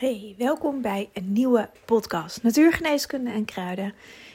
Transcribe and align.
Hey, 0.00 0.34
welkom 0.38 0.80
bij 0.80 1.10
een 1.12 1.32
nieuwe 1.32 1.70
podcast 1.84 2.42
Natuurgeneeskunde 2.42 3.30
en 3.30 3.44
Kruiden. 3.44 3.94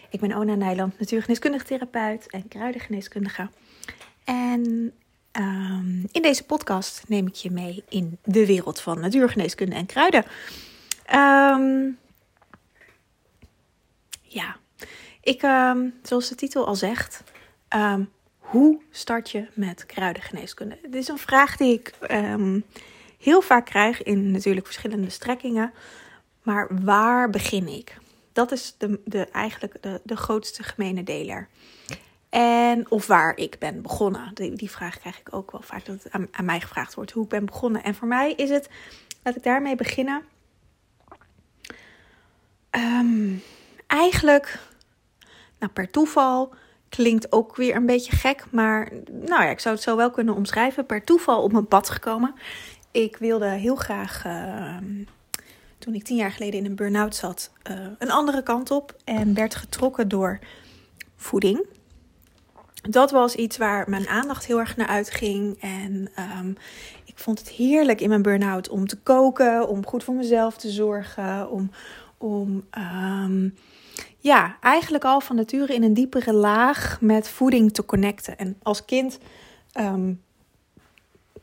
Ik 0.10 0.20
ben 0.20 0.36
Ona 0.36 0.56
Nijland, 0.56 1.00
natuurgeneeskundige 1.00 1.66
therapeut 1.66 2.30
en 2.30 2.48
kruidengeneeskundige. 2.48 3.50
En 4.24 4.94
ehm, 5.32 6.00
in 6.12 6.22
deze 6.22 6.44
podcast 6.44 7.04
neem 7.08 7.28
ik 7.28 7.36
je 7.36 7.52
mee 7.52 7.84
in 7.90 8.18
de 8.24 8.46
wereld 8.46 8.80
van 8.82 9.00
natuurgeneeskunde 9.00 9.76
en 9.76 9.86
kruiden. 9.86 10.26
Ehm, 11.06 11.90
ja, 14.22 14.58
ik, 15.22 15.42
um, 15.42 15.94
zoals 16.04 16.30
de 16.30 16.36
titel 16.36 16.68
al 16.68 16.76
zegt, 16.76 17.24
hoe 18.38 18.82
start 18.92 19.30
je 19.30 19.48
met 19.54 19.86
kruidengeneeskunde? 19.86 20.78
Dit 20.82 20.96
is 20.96 21.08
een 21.08 21.18
vraag 21.18 21.58
die 21.58 21.74
ik 21.74 21.94
heel 23.18 23.42
vaak 23.42 23.66
krijg 23.66 24.04
in 24.04 24.32
natuurlijk 24.32 24.66
verschillende 24.66 25.10
strekkingen. 25.10 25.74
Maar 26.44 26.68
waar 26.84 27.30
begin 27.30 27.68
ik? 27.68 27.98
Dat 28.34 28.52
is 28.52 28.76
de, 28.78 29.00
de, 29.06 29.26
eigenlijk 29.26 29.78
de, 29.82 30.02
de 30.04 30.16
grootste 30.16 30.64
gemene 30.64 31.04
deler. 31.04 31.48
En 32.30 32.92
of 32.92 33.08
waar 33.08 33.38
ik 33.38 33.56
ben 33.60 33.82
begonnen. 33.82 34.32
Die, 34.34 34.70
vraag 34.72 35.00
krijg 35.00 35.20
ik 35.20 35.36
ook 35.36 35.52
wel 35.52 35.62
vaak 35.62 35.86
dat 35.86 36.04
het 36.04 36.12
aan, 36.12 36.28
aan 36.32 36.46
mij 36.46 36.60
gevraagd 36.60 36.94
wordt. 36.94 37.12
Hoe 37.12 37.24
ik 37.24 37.30
ben 37.30 37.46
begonnen. 37.46 37.84
En 37.84 37.96
voor 37.96 38.08
mij 38.08 38.34
is 38.34 38.50
het, 38.50 38.70
laat 39.24 39.36
ik 39.36 39.44
daarmee 39.44 39.76
beginnen. 39.76 40.22
Ehm, 42.70 43.34
eigenlijk, 43.88 44.60
nou 45.60 45.72
per 45.72 45.90
toeval, 45.90 46.54
klinkt 46.90 47.32
ook 47.32 47.56
weer 47.56 47.76
een 47.76 47.86
beetje 47.86 48.16
gek. 48.16 48.46
Maar 48.52 48.92
nou 49.12 49.44
ja, 49.44 49.50
ik 49.50 49.60
zou 49.60 49.76
het 49.76 49.84
zo 49.84 49.96
wel 49.96 50.12
kunnen 50.12 50.36
omschrijven. 50.36 50.86
Per 50.86 51.04
toeval 51.04 51.44
op 51.44 51.52
mijn 51.52 51.68
pad 51.68 51.90
gekomen 51.90 52.36
ik 52.96 53.18
wilde 53.18 53.48
heel 53.48 53.76
graag, 53.76 54.26
ehm, 54.26 55.04
toen 55.78 55.94
ik 55.94 56.04
tien 56.04 56.16
jaar 56.16 56.32
geleden 56.32 56.60
in 56.60 56.66
een 56.66 56.76
burn-out 56.76 57.16
zat, 57.16 57.52
uh, 57.70 57.78
een 58.00 58.12
andere 58.12 58.44
kant 58.44 58.72
op. 58.72 58.96
En 59.04 59.34
werd 59.34 59.56
getrokken 59.56 60.08
door 60.08 60.40
voeding. 61.16 61.66
Dat 62.82 63.12
was 63.12 63.36
iets 63.36 63.58
waar 63.58 63.90
mijn 63.90 64.08
aandacht 64.08 64.46
heel 64.46 64.60
erg 64.60 64.78
naar 64.78 64.88
uitging. 64.88 65.62
En 65.62 66.10
um, 66.40 66.56
ik 67.06 67.18
vond 67.18 67.40
het 67.40 67.50
heerlijk 67.50 68.02
in 68.02 68.10
mijn 68.10 68.22
burn-out 68.22 68.70
om 68.70 68.88
te 68.88 68.98
koken, 68.98 69.68
om 69.68 69.86
goed 69.86 70.04
voor 70.04 70.16
mezelf 70.16 70.58
te 70.58 70.70
zorgen, 70.70 71.50
om, 71.50 71.72
om 72.18 72.64
um, 72.78 73.56
ja, 74.18 74.58
eigenlijk 74.62 75.04
al 75.04 75.22
van 75.22 75.36
nature 75.36 75.74
in 75.74 75.84
een 75.84 75.94
diepere 75.94 76.34
laag 76.34 77.02
met 77.02 77.30
voeding 77.30 77.74
te 77.74 77.86
connecten. 77.86 78.38
En 78.38 78.58
als 78.64 78.86
kind 78.86 79.20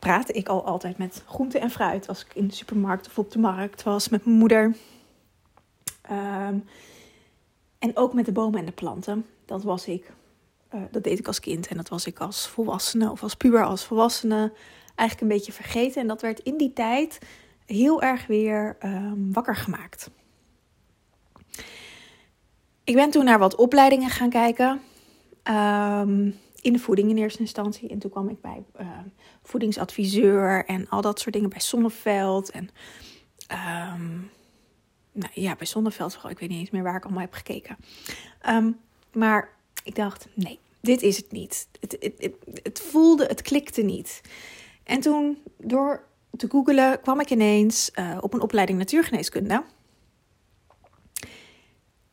praatte 0.02 0.32
ik 0.32 0.48
al 0.48 0.64
altijd 0.64 0.98
met 0.98 1.22
groente 1.26 1.58
en 1.58 1.70
fruit 1.70 2.08
als 2.08 2.24
ik 2.24 2.34
in 2.34 2.46
de 2.46 2.54
supermarkt 2.54 3.06
of 3.06 3.18
op 3.18 3.30
de 3.30 3.38
markt 3.38 3.82
was 3.82 4.08
met 4.08 4.24
mijn 4.24 4.36
moeder. 4.36 4.76
Ehm, 6.02 6.58
en 7.78 7.96
ook 7.96 8.12
met 8.12 8.24
de 8.24 8.32
bomen 8.32 8.58
en 8.58 8.66
de 8.66 8.72
planten. 8.72 9.26
Dat 9.44 9.62
was 9.62 9.86
ik. 9.86 10.12
Uh, 10.74 10.80
dat 10.90 11.04
deed 11.04 11.18
ik 11.18 11.26
als 11.26 11.40
kind 11.40 11.66
en 11.66 11.76
dat 11.76 11.88
was 11.88 12.06
ik 12.06 12.18
als 12.18 12.48
volwassene 12.48 13.10
of 13.10 13.22
als 13.22 13.34
puber 13.34 13.64
als 13.64 13.84
volwassene 13.84 14.52
eigenlijk 14.94 15.20
een 15.20 15.36
beetje 15.36 15.52
vergeten. 15.52 16.00
En 16.00 16.08
dat 16.08 16.20
werd 16.20 16.40
in 16.40 16.56
die 16.56 16.72
tijd 16.72 17.18
heel 17.66 18.02
erg 18.02 18.26
weer 18.26 18.76
um, 18.84 19.32
wakker 19.32 19.56
gemaakt. 19.56 20.10
Ik 22.84 22.94
ben 22.94 23.10
toen 23.10 23.24
naar 23.24 23.38
wat 23.38 23.54
opleidingen 23.54 24.10
gaan 24.10 24.30
kijken. 24.30 24.80
Um, 25.44 26.38
in 26.62 26.72
de 26.72 26.78
voeding 26.78 27.10
in 27.10 27.16
eerste 27.18 27.40
instantie. 27.40 27.88
En 27.88 27.98
toen 27.98 28.10
kwam 28.10 28.28
ik 28.28 28.40
bij 28.40 28.62
uh, 28.80 28.88
voedingsadviseur 29.42 30.64
en 30.64 30.88
al 30.88 31.00
dat 31.00 31.20
soort 31.20 31.34
dingen 31.34 31.48
bij 31.48 31.60
Zonneveld. 31.60 32.50
En 32.50 32.70
um, 33.94 34.30
nou, 35.12 35.30
ja, 35.34 35.56
bij 35.56 35.66
Zonneveld, 35.66 36.18
ik 36.28 36.38
weet 36.38 36.48
niet 36.48 36.58
eens 36.58 36.70
meer 36.70 36.82
waar 36.82 36.96
ik 36.96 37.04
allemaal 37.04 37.20
heb 37.20 37.32
gekeken. 37.32 37.76
Um, 38.48 38.80
maar 39.12 39.48
ik 39.84 39.94
dacht, 39.94 40.26
nee, 40.34 40.58
dit 40.80 41.02
is 41.02 41.16
het 41.16 41.32
niet. 41.32 41.68
Het, 41.80 41.96
het, 42.00 42.14
het, 42.18 42.34
het, 42.62 42.80
voelde, 42.80 43.26
het 43.26 43.42
klikte 43.42 43.82
niet. 43.82 44.20
En 44.84 45.00
toen, 45.00 45.42
door 45.58 46.04
te 46.36 46.48
googelen, 46.48 47.00
kwam 47.00 47.20
ik 47.20 47.30
ineens 47.30 47.90
uh, 47.94 48.18
op 48.20 48.34
een 48.34 48.40
opleiding 48.40 48.78
natuurgeneeskunde. 48.78 49.64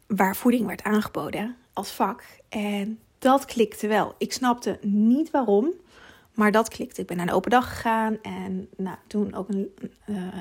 Waar 0.07 0.35
voeding 0.35 0.65
werd 0.65 0.83
aangeboden 0.83 1.55
als 1.73 1.91
vak. 1.91 2.23
En 2.49 2.99
dat 3.19 3.45
klikte 3.45 3.87
wel. 3.87 4.15
Ik 4.17 4.33
snapte 4.33 4.77
niet 4.81 5.31
waarom, 5.31 5.71
maar 6.33 6.51
dat 6.51 6.69
klikte. 6.69 7.01
Ik 7.01 7.07
ben 7.07 7.17
naar 7.17 7.27
een 7.27 7.33
open 7.33 7.51
dag 7.51 7.69
gegaan 7.69 8.17
en 8.21 8.69
nou, 8.77 8.97
toen 9.07 9.33
ook 9.33 9.49
een, 9.49 9.71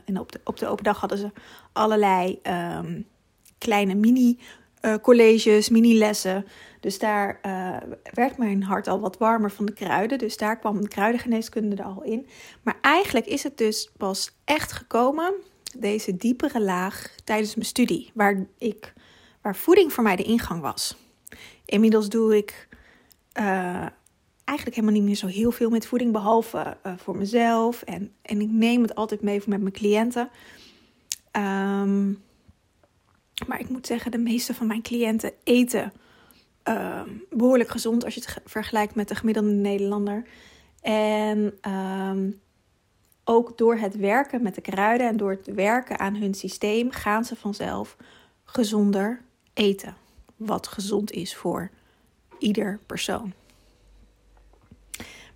en 0.04 0.18
op, 0.18 0.32
de, 0.32 0.40
op 0.44 0.58
de 0.58 0.66
open 0.66 0.84
dag 0.84 1.00
hadden 1.00 1.18
ze 1.18 1.30
allerlei 1.72 2.40
um, 2.42 3.06
kleine 3.58 3.94
mini-colleges, 3.94 5.68
uh, 5.68 5.74
mini-lessen. 5.74 6.46
Dus 6.80 6.98
daar 6.98 7.40
uh, 7.46 7.76
werd 8.14 8.38
mijn 8.38 8.62
hart 8.62 8.88
al 8.88 9.00
wat 9.00 9.18
warmer 9.18 9.50
van 9.50 9.66
de 9.66 9.72
kruiden. 9.72 10.18
Dus 10.18 10.36
daar 10.36 10.58
kwam 10.58 10.80
de 10.80 10.88
kruidengeneeskunde 10.88 11.76
er 11.76 11.84
al 11.84 12.02
in. 12.02 12.26
Maar 12.62 12.78
eigenlijk 12.80 13.26
is 13.26 13.42
het 13.42 13.58
dus 13.58 13.90
pas 13.96 14.32
echt 14.44 14.72
gekomen, 14.72 15.34
deze 15.78 16.16
diepere 16.16 16.60
laag, 16.60 17.14
tijdens 17.24 17.54
mijn 17.54 17.66
studie. 17.66 18.10
Waar, 18.14 18.46
ik, 18.58 18.92
waar 19.42 19.56
voeding 19.56 19.92
voor 19.92 20.02
mij 20.02 20.16
de 20.16 20.22
ingang 20.22 20.60
was. 20.60 20.96
Inmiddels 21.64 22.08
doe 22.08 22.36
ik 22.36 22.67
uh, 23.34 23.86
eigenlijk 24.44 24.76
helemaal 24.76 24.92
niet 24.92 25.02
meer 25.02 25.14
zo 25.14 25.26
heel 25.26 25.50
veel 25.50 25.70
met 25.70 25.86
voeding, 25.86 26.12
behalve 26.12 26.76
uh, 26.86 26.92
voor 26.96 27.16
mezelf. 27.16 27.82
En, 27.82 28.12
en 28.22 28.40
ik 28.40 28.50
neem 28.50 28.82
het 28.82 28.94
altijd 28.94 29.22
mee 29.22 29.42
met 29.46 29.60
mijn 29.60 29.72
cliënten. 29.72 30.28
Um, 31.32 32.22
maar 33.46 33.60
ik 33.60 33.68
moet 33.68 33.86
zeggen, 33.86 34.10
de 34.10 34.18
meeste 34.18 34.54
van 34.54 34.66
mijn 34.66 34.82
cliënten 34.82 35.32
eten 35.44 35.92
uh, 36.68 37.02
behoorlijk 37.30 37.70
gezond 37.70 38.04
als 38.04 38.14
je 38.14 38.20
het 38.20 38.40
vergelijkt 38.44 38.94
met 38.94 39.08
de 39.08 39.14
gemiddelde 39.14 39.50
Nederlander. 39.50 40.22
En 40.80 41.58
um, 41.70 42.40
ook 43.24 43.58
door 43.58 43.76
het 43.76 43.96
werken 43.96 44.42
met 44.42 44.54
de 44.54 44.60
kruiden 44.60 45.08
en 45.08 45.16
door 45.16 45.30
het 45.30 45.54
werken 45.54 45.98
aan 45.98 46.14
hun 46.14 46.34
systeem 46.34 46.90
gaan 46.90 47.24
ze 47.24 47.36
vanzelf 47.36 47.96
gezonder 48.44 49.22
eten. 49.54 49.96
Wat 50.36 50.66
gezond 50.66 51.10
is 51.10 51.36
voor 51.36 51.70
ieder 52.38 52.78
persoon. 52.86 53.32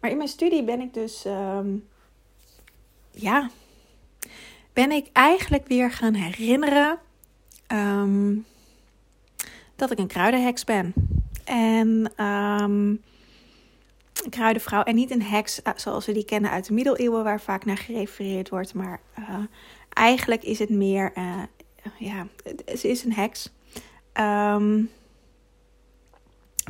Maar 0.00 0.10
in 0.10 0.16
mijn 0.16 0.28
studie 0.28 0.64
ben 0.64 0.80
ik 0.80 0.94
dus, 0.94 1.24
um, 1.24 1.88
ja, 3.10 3.50
ben 4.72 4.90
ik 4.90 5.06
eigenlijk 5.12 5.66
weer 5.66 5.91
gaan 5.91 6.14
herinneren 6.14 6.98
um, 7.68 8.44
dat 9.76 9.91
ik 9.91 9.98
een 9.98 10.06
kruidenheks 10.06 10.64
ben. 10.64 10.94
En 11.44 12.12
um, 12.24 13.02
een 14.22 14.30
kruidenvrouw. 14.30 14.82
En 14.82 14.94
niet 14.94 15.10
een 15.10 15.22
heks 15.22 15.62
eh, 15.62 15.72
zoals 15.76 16.06
we 16.06 16.12
die 16.12 16.24
kennen 16.24 16.50
uit 16.50 16.66
de 16.66 16.72
middeleeuwen, 16.72 17.24
waar 17.24 17.41
vaak 17.41 17.64
naar 17.64 17.76
gerefereerd 17.76 18.48
wordt. 18.48 18.74
Maar 18.74 19.00
uh, 19.18 19.38
eigenlijk 19.88 20.42
is 20.42 20.58
het 20.58 20.70
meer, 20.70 21.12
uh, 21.18 21.42
ja, 21.98 22.26
ze 22.76 22.88
is 22.88 23.04
een 23.04 23.12
heks. 23.12 23.50
Um, 24.20 24.91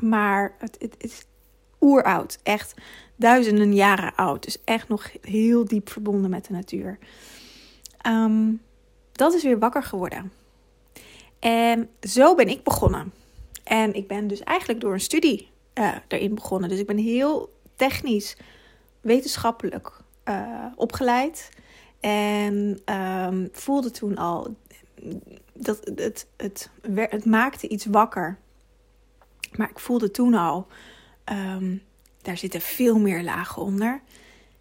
maar 0.03 0.55
het, 0.59 0.77
het, 0.79 0.95
is 0.99 1.25
oeroud. 1.81 2.39
Echt 2.43 2.75
duizenden 3.17 3.75
jaren 3.75 4.15
oud. 4.15 4.45
Dus 4.45 4.59
echt 4.65 4.89
nog 4.89 5.11
heel 5.21 5.65
diep 5.65 5.91
verbonden 5.91 6.31
met 6.31 6.47
de 6.47 6.53
natuur. 6.53 6.99
Um, 8.07 8.61
dat 9.13 9.35
is 9.35 9.43
weer 9.43 9.59
wakker 9.59 9.83
geworden. 9.83 10.33
En 11.39 11.89
zo 12.01 12.35
ben 12.35 12.49
ik 12.49 12.63
begonnen. 12.63 13.13
En 13.65 13.95
ik 13.95 14.09
ben 14.09 14.27
dus 14.27 14.41
eigenlijk 14.41 14.81
door 14.81 14.93
een 14.93 15.01
studie 15.01 15.49
uh, 15.75 15.95
erin 16.09 16.35
begonnen. 16.35 16.69
Dus 16.69 16.79
ik 16.79 16.87
ben 16.87 16.99
heel 16.99 17.53
technisch, 17.77 18.37
wetenschappelijk 19.01 20.01
uh, 20.29 20.65
opgeleid. 20.77 21.51
En 22.01 22.81
um, 22.95 23.49
voelde 23.53 23.91
toen 23.91 24.17
al 24.17 24.57
dat 25.53 25.81
het, 25.85 25.99
het, 26.01 26.27
het, 26.37 26.71
het 27.11 27.25
maakte 27.25 27.69
iets 27.69 27.87
wakker 27.87 28.39
maar 29.57 29.71
ik 29.71 29.79
voelde 29.79 30.11
toen 30.11 30.35
al, 30.35 30.67
um, 31.33 31.83
daar 32.23 32.37
zitten 32.37 32.61
veel 32.61 32.99
meer 32.99 33.23
lagen 33.23 33.63
onder. 33.63 34.03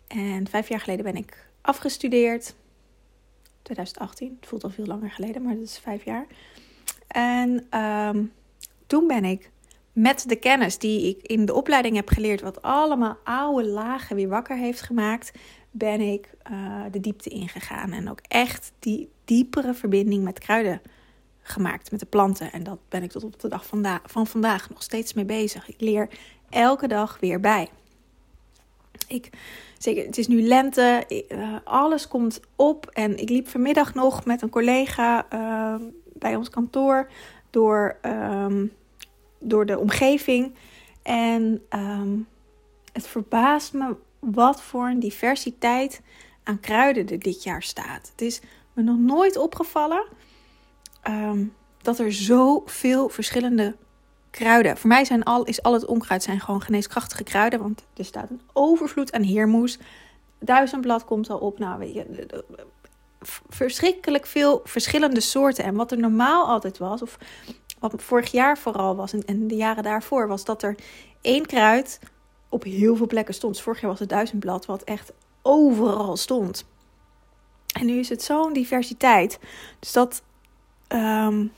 En 0.07 0.47
vijf 0.47 0.69
jaar 0.69 0.79
geleden 0.79 1.03
ben 1.03 1.15
ik 1.15 1.49
afgestudeerd. 1.61 2.55
2018, 3.61 4.37
het 4.39 4.49
voelt 4.49 4.63
al 4.63 4.69
veel 4.69 4.85
langer 4.85 5.11
geleden, 5.11 5.41
maar 5.41 5.55
dat 5.55 5.63
is 5.63 5.79
vijf 5.79 6.05
jaar. 6.05 6.25
En 7.07 7.79
um, 7.79 8.31
toen 8.87 9.07
ben 9.07 9.25
ik 9.25 9.51
met 9.93 10.29
de 10.29 10.35
kennis 10.35 10.77
die 10.77 11.07
ik 11.07 11.27
in 11.27 11.45
de 11.45 11.53
opleiding 11.53 11.95
heb 11.95 12.09
geleerd, 12.09 12.41
wat 12.41 12.61
allemaal 12.61 13.17
oude 13.23 13.67
lagen 13.67 14.15
weer 14.15 14.27
wakker 14.27 14.57
heeft 14.57 14.81
gemaakt, 14.81 15.31
ben 15.71 16.01
ik 16.01 16.29
uh, 16.51 16.83
de 16.91 16.99
diepte 16.99 17.29
ingegaan. 17.29 17.91
En 17.91 18.09
ook 18.09 18.19
echt 18.27 18.71
die 18.79 19.09
diepere 19.25 19.73
verbinding 19.73 20.23
met 20.23 20.39
kruiden 20.39 20.81
gemaakt 21.41 21.91
met 21.91 21.99
de 21.99 22.05
planten. 22.05 22.51
En 22.51 22.63
dat 22.63 22.79
ben 22.89 23.03
ik 23.03 23.11
tot 23.11 23.23
op 23.23 23.39
de 23.39 23.47
dag 23.47 23.65
van 24.05 24.27
vandaag 24.27 24.69
nog 24.69 24.83
steeds 24.83 25.13
mee 25.13 25.25
bezig. 25.25 25.69
Ik 25.69 25.81
leer 25.81 26.09
elke 26.49 26.87
dag 26.87 27.17
weer 27.19 27.39
bij. 27.39 27.69
Ik, 29.07 29.29
zeker, 29.77 30.05
het 30.05 30.17
is 30.17 30.27
nu 30.27 30.41
lente, 30.41 31.05
uh, 31.29 31.55
alles 31.63 32.07
komt 32.07 32.39
op. 32.55 32.89
En 32.93 33.17
ik 33.17 33.29
liep 33.29 33.47
vanmiddag 33.47 33.93
nog 33.93 34.25
met 34.25 34.41
een 34.41 34.49
collega 34.49 35.25
uh, 35.33 35.75
bij 36.13 36.35
ons 36.35 36.49
kantoor 36.49 37.11
door, 37.49 37.97
um, 38.01 38.73
door 39.39 39.65
de 39.65 39.79
omgeving. 39.79 40.53
En 41.03 41.61
um, 41.69 42.27
het 42.93 43.07
verbaast 43.07 43.73
me 43.73 43.95
wat 44.19 44.61
voor 44.61 44.87
een 44.87 44.99
diversiteit 44.99 46.01
aan 46.43 46.59
kruiden 46.59 47.09
er 47.09 47.19
dit 47.19 47.43
jaar 47.43 47.63
staat. 47.63 48.09
Het 48.11 48.21
is 48.21 48.41
me 48.73 48.83
nog 48.83 48.97
nooit 48.97 49.37
opgevallen 49.37 50.03
um, 51.07 51.53
dat 51.81 51.99
er 51.99 52.13
zoveel 52.13 53.09
verschillende 53.09 53.75
kruiden. 54.31 54.77
Voor 54.77 54.89
mij 54.89 55.05
zijn 55.05 55.23
al, 55.23 55.43
is 55.43 55.63
al 55.63 55.73
het 55.73 55.85
onkruid 55.85 56.23
zijn 56.23 56.39
gewoon 56.39 56.61
geneeskrachtige 56.61 57.23
kruiden. 57.23 57.59
Want 57.59 57.83
er 57.93 58.05
staat 58.05 58.29
een 58.29 58.41
overvloed 58.53 59.11
aan 59.11 59.21
heermoes. 59.21 59.79
Duizendblad 60.39 61.05
komt 61.05 61.29
al 61.29 61.37
op. 61.37 61.59
Nou, 61.59 61.85
je, 61.85 62.27
verschrikkelijk 63.49 64.25
veel 64.25 64.61
verschillende 64.63 65.19
soorten. 65.19 65.63
En 65.63 65.75
wat 65.75 65.91
er 65.91 65.97
normaal 65.97 66.47
altijd 66.47 66.77
was, 66.77 67.01
of 67.01 67.17
wat 67.79 68.03
vorig 68.03 68.31
jaar 68.31 68.57
vooral 68.57 68.95
was 68.95 69.13
en, 69.13 69.25
en 69.25 69.47
de 69.47 69.55
jaren 69.55 69.83
daarvoor, 69.83 70.27
was 70.27 70.45
dat 70.45 70.63
er 70.63 70.75
één 71.21 71.45
kruid 71.45 71.99
op 72.49 72.63
heel 72.63 72.95
veel 72.95 73.07
plekken 73.07 73.33
stond. 73.33 73.53
Dus 73.53 73.63
vorig 73.63 73.81
jaar 73.81 73.89
was 73.89 73.99
het 73.99 74.09
duizendblad, 74.09 74.65
wat 74.65 74.83
echt 74.83 75.11
overal 75.41 76.17
stond. 76.17 76.65
En 77.73 77.85
nu 77.85 77.99
is 77.99 78.09
het 78.09 78.23
zo'n 78.23 78.53
diversiteit. 78.53 79.39
Dus 79.79 79.91
dat. 79.91 80.23
Um, 80.93 81.51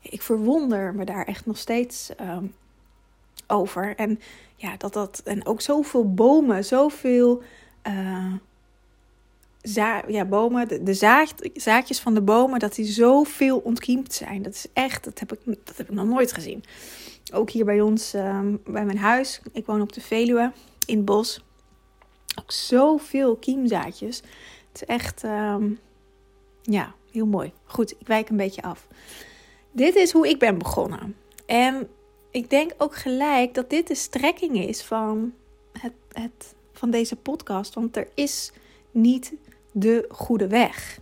ik 0.00 0.22
verwonder 0.22 0.94
me 0.94 1.04
daar 1.04 1.24
echt 1.24 1.46
nog 1.46 1.58
steeds 1.58 2.10
um, 2.20 2.54
over. 3.46 3.96
En 3.96 4.20
ja, 4.56 4.76
dat 4.76 4.92
dat. 4.92 5.20
En 5.24 5.46
ook 5.46 5.60
zoveel 5.60 6.14
bomen, 6.14 6.64
zoveel. 6.64 7.42
Uh, 7.86 8.34
za 9.62 10.02
ja, 10.08 10.24
bomen, 10.24 10.68
de, 10.68 10.82
de 10.82 10.94
zaad, 10.94 11.34
zaadjes 11.54 12.00
van 12.00 12.14
de 12.14 12.20
bomen, 12.22 12.58
dat 12.58 12.74
die 12.74 12.84
zoveel 12.84 13.58
ontkiemd 13.58 14.12
zijn. 14.12 14.42
Dat 14.42 14.54
is 14.54 14.66
echt, 14.72 15.04
dat 15.04 15.18
heb 15.18 15.32
ik, 15.32 15.40
dat 15.44 15.76
heb 15.76 15.88
ik 15.88 15.94
nog 15.94 16.06
nooit 16.06 16.32
gezien. 16.32 16.64
Ook 17.32 17.50
hier 17.50 17.64
bij 17.64 17.80
ons, 17.80 18.14
um, 18.14 18.62
bij 18.66 18.84
mijn 18.84 18.98
huis. 18.98 19.40
Ik 19.52 19.66
woon 19.66 19.80
op 19.80 19.92
de 19.92 20.00
Veluwe, 20.00 20.52
in 20.86 20.96
het 20.96 21.04
bos. 21.04 21.44
Ook 22.40 22.50
zoveel 22.50 23.36
kiemzaadjes. 23.36 24.16
Het 24.72 24.82
is 24.82 24.84
echt, 24.84 25.24
ja, 26.62 26.94
heel 27.10 27.26
mooi. 27.26 27.52
Goed, 27.64 27.90
ik 27.90 28.06
wijk 28.06 28.28
een 28.28 28.36
beetje 28.36 28.62
af. 28.62 28.86
Dit 29.72 29.94
is 29.94 30.12
hoe 30.12 30.28
ik 30.28 30.38
ben 30.38 30.58
begonnen. 30.58 31.16
En 31.46 31.88
ik 32.30 32.50
denk 32.50 32.72
ook 32.78 32.94
gelijk 32.94 33.54
dat 33.54 33.70
dit 33.70 33.86
de 33.86 33.94
strekking 33.94 34.58
is 34.58 34.82
van, 34.82 35.32
het, 35.72 35.92
het, 36.12 36.54
van 36.72 36.90
deze 36.90 37.16
podcast. 37.16 37.74
Want 37.74 37.96
er 37.96 38.08
is 38.14 38.52
niet 38.90 39.32
de 39.72 40.06
goede 40.08 40.46
weg. 40.46 41.00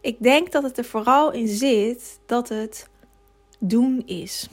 Ik 0.00 0.16
denk 0.20 0.52
dat 0.52 0.62
het 0.62 0.78
er 0.78 0.84
vooral 0.84 1.32
in 1.32 1.48
zit 1.48 2.18
dat 2.26 2.48
het 2.48 2.88
doen 3.58 4.02
is. 4.06 4.48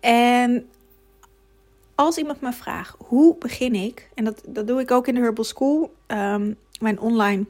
En 0.00 0.68
als 1.94 2.18
iemand 2.18 2.40
me 2.40 2.52
vraagt, 2.52 2.96
hoe 3.06 3.36
begin 3.38 3.74
ik? 3.74 4.10
En 4.14 4.24
dat, 4.24 4.42
dat 4.46 4.66
doe 4.66 4.80
ik 4.80 4.90
ook 4.90 5.06
in 5.06 5.14
de 5.14 5.20
Herbal 5.20 5.44
School, 5.44 5.94
um, 6.06 6.56
mijn 6.80 7.00
online 7.00 7.44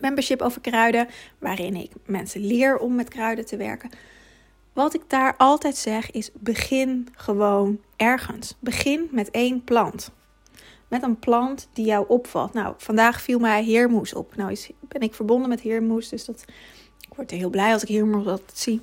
membership 0.00 0.42
over 0.42 0.60
kruiden, 0.60 1.08
waarin 1.38 1.74
ik 1.74 1.90
mensen 2.06 2.46
leer 2.46 2.78
om 2.78 2.94
met 2.94 3.08
kruiden 3.08 3.46
te 3.46 3.56
werken. 3.56 3.90
Wat 4.72 4.94
ik 4.94 5.02
daar 5.06 5.34
altijd 5.36 5.76
zeg 5.76 6.10
is: 6.10 6.30
begin 6.34 7.08
gewoon 7.16 7.80
ergens. 7.96 8.56
Begin 8.58 9.08
met 9.10 9.30
één 9.30 9.64
plant. 9.64 10.10
Met 10.88 11.02
een 11.02 11.18
plant 11.18 11.68
die 11.72 11.84
jou 11.84 12.04
opvalt. 12.08 12.52
Nou, 12.52 12.74
vandaag 12.76 13.20
viel 13.20 13.38
mij 13.38 13.64
heermoes 13.64 14.14
op. 14.14 14.36
Nou 14.36 14.50
is, 14.50 14.70
ben 14.80 15.00
ik 15.00 15.14
verbonden 15.14 15.48
met 15.48 15.60
heermoes, 15.60 16.08
dus 16.08 16.24
dat, 16.24 16.44
ik 17.00 17.14
word 17.14 17.30
heel 17.30 17.50
blij 17.50 17.72
als 17.72 17.82
ik 17.82 17.88
heermoes 17.88 18.26
altijd 18.26 18.58
zie. 18.58 18.80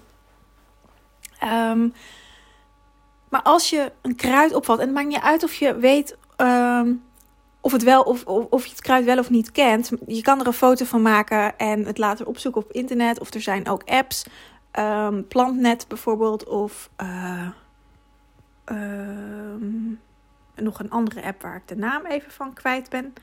Um, 1.43 1.93
maar 3.29 3.41
als 3.41 3.69
je 3.69 3.91
een 4.01 4.15
kruid 4.15 4.53
opvalt, 4.53 4.79
en 4.79 4.85
het 4.85 4.95
maakt 4.95 5.07
niet 5.07 5.21
uit 5.21 5.43
of 5.43 5.53
je 5.53 5.75
weet 5.75 6.17
um, 6.37 7.03
of, 7.69 7.75
het 7.75 7.83
wel, 7.83 8.01
of, 8.01 8.25
of, 8.25 8.65
je 8.65 8.71
het 8.71 8.81
kruid 8.81 9.05
wel 9.05 9.17
of 9.17 9.29
niet 9.29 9.51
kent. 9.51 9.91
Je 10.07 10.21
kan 10.21 10.39
er 10.39 10.47
een 10.47 10.53
foto 10.53 10.85
van 10.85 11.01
maken 11.01 11.57
en 11.57 11.85
het 11.85 11.97
laten 11.97 12.25
opzoeken 12.25 12.61
op 12.61 12.71
internet. 12.71 13.19
Of 13.19 13.33
er 13.33 13.41
zijn 13.41 13.67
ook 13.67 13.83
apps, 13.83 14.25
um, 14.79 15.27
Plantnet 15.27 15.87
bijvoorbeeld, 15.87 16.47
of 16.47 16.89
uh, 17.01 17.49
um, 18.65 19.99
nog 20.55 20.79
een 20.79 20.89
andere 20.89 21.23
app 21.23 21.41
waar 21.41 21.55
ik 21.55 21.67
de 21.67 21.75
naam 21.75 22.05
even 22.05 22.31
van 22.31 22.53
kwijt 22.53 22.89
ben. 22.89 23.13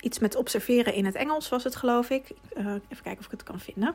Iets 0.00 0.18
met 0.18 0.36
observeren 0.36 0.94
in 0.94 1.04
het 1.04 1.14
Engels 1.14 1.48
was 1.48 1.64
het, 1.64 1.76
geloof 1.76 2.10
ik. 2.10 2.30
Uh, 2.56 2.66
even 2.66 3.02
kijken 3.02 3.18
of 3.18 3.24
ik 3.24 3.30
het 3.30 3.42
kan 3.42 3.60
vinden. 3.60 3.94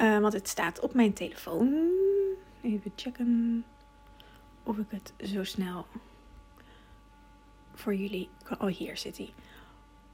Uh, 0.00 0.18
want 0.18 0.32
het 0.32 0.48
staat 0.48 0.80
op 0.80 0.94
mijn 0.94 1.12
telefoon. 1.12 1.88
Even 2.62 2.92
checken 2.96 3.64
of 4.62 4.76
ik 4.76 4.86
het 4.90 5.12
zo 5.30 5.44
snel 5.44 5.86
voor 7.76 7.94
jullie. 7.94 8.28
Oh, 8.58 8.66
hier 8.66 8.96
zit 8.96 9.16
hij. 9.16 9.32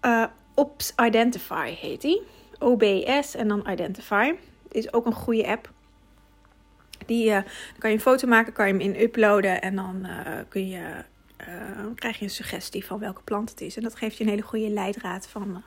Uh, 0.05 0.27
Ops 0.55 0.93
Identify 1.05 1.71
heet 1.71 2.03
hij. 2.03 2.23
OBS 2.59 3.35
en 3.35 3.49
dan 3.49 3.71
Identify. 3.71 4.33
Is 4.69 4.93
ook 4.93 5.07
een 5.07 5.13
goede 5.13 5.47
app. 5.47 5.71
Die 7.07 7.31
uh, 7.31 7.39
kan 7.79 7.91
je 7.91 7.97
een 7.97 8.03
foto 8.03 8.29
maken, 8.29 8.53
kan 8.53 8.67
je 8.67 8.73
hem 8.73 8.83
in 8.83 9.01
uploaden 9.01 9.63
en 9.63 9.77
dan 9.77 10.07
uh, 10.07 10.39
kun 10.49 10.69
je, 10.69 11.05
krijg 11.95 12.19
je 12.19 12.25
een 12.25 12.31
suggestie 12.31 12.85
van 12.85 12.99
welke 12.99 13.23
plant 13.23 13.51
het 13.51 13.61
is. 13.61 13.77
En 13.77 13.83
dat 13.83 13.97
geeft 13.97 14.17
je 14.17 14.25
een 14.25 14.31
hele 14.31 14.43
goede 14.43 14.69
leidraad 14.69 15.27
van 15.27 15.63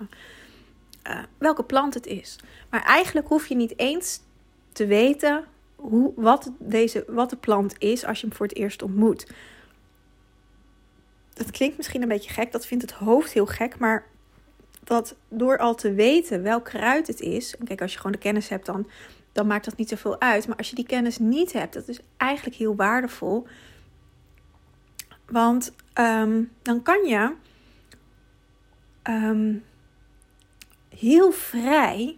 welke 1.38 1.63
plant 1.63 1.94
het 1.94 2.06
is. 2.06 2.39
Maar 2.69 2.83
eigenlijk 2.83 3.27
hoef 3.27 3.47
je 3.47 3.56
niet 3.56 3.80
eens 3.80 4.19
te 4.71 4.86
weten 4.86 5.45
hoe, 5.75 6.13
wat, 6.15 6.51
deze, 6.59 7.03
wat 7.07 7.30
de 7.30 7.36
plant 7.36 7.75
is 7.77 8.06
als 8.06 8.21
je 8.21 8.27
hem 8.27 8.36
voor 8.36 8.45
het 8.47 8.56
eerst 8.56 8.81
ontmoet. 8.81 9.27
Dat 11.36 11.52
klinkt 11.52 11.78
misschien 11.78 12.02
een 12.02 12.08
beetje 12.08 12.34
gek, 12.34 12.52
dat 12.52 12.66
vindt 12.66 12.84
het 12.84 12.94
hoofd 12.94 13.32
heel 13.32 13.46
gek, 13.46 13.78
maar 13.80 14.06
dat 14.84 15.16
door 15.30 15.58
al 15.58 15.76
te 15.76 15.94
weten 15.94 16.42
welk 16.42 16.66
kruid 16.66 17.08
het 17.08 17.20
is, 17.20 17.56
en 17.58 17.66
kijk, 17.66 17.82
als 17.82 17.92
je 17.92 17.98
gewoon 17.98 18.12
de 18.12 18.18
kennis 18.18 18.50
hebt, 18.50 18.66
dan, 18.66 18.88
dan 19.32 19.48
maakt 19.48 19.66
dat 19.66 19.78
niet 19.78 19.90
zoveel 19.90 20.22
uit. 20.22 20.48
Maar 20.48 20.58
als 20.58 20.70
je 20.70 20.76
die 20.76 20.86
kennis 20.86 21.18
niet 21.18 21.54
hebt, 21.54 21.74
dat 21.74 21.88
is 21.88 22.00
eigenlijk 22.18 22.56
heel 22.56 22.76
waardevol. 22.76 23.48
Want 25.26 25.74
um, 26.00 26.52
dan 26.62 26.82
kan 26.82 27.06
je 27.06 27.34
um, 29.04 29.64
heel 30.90 31.31
vrij 31.31 32.16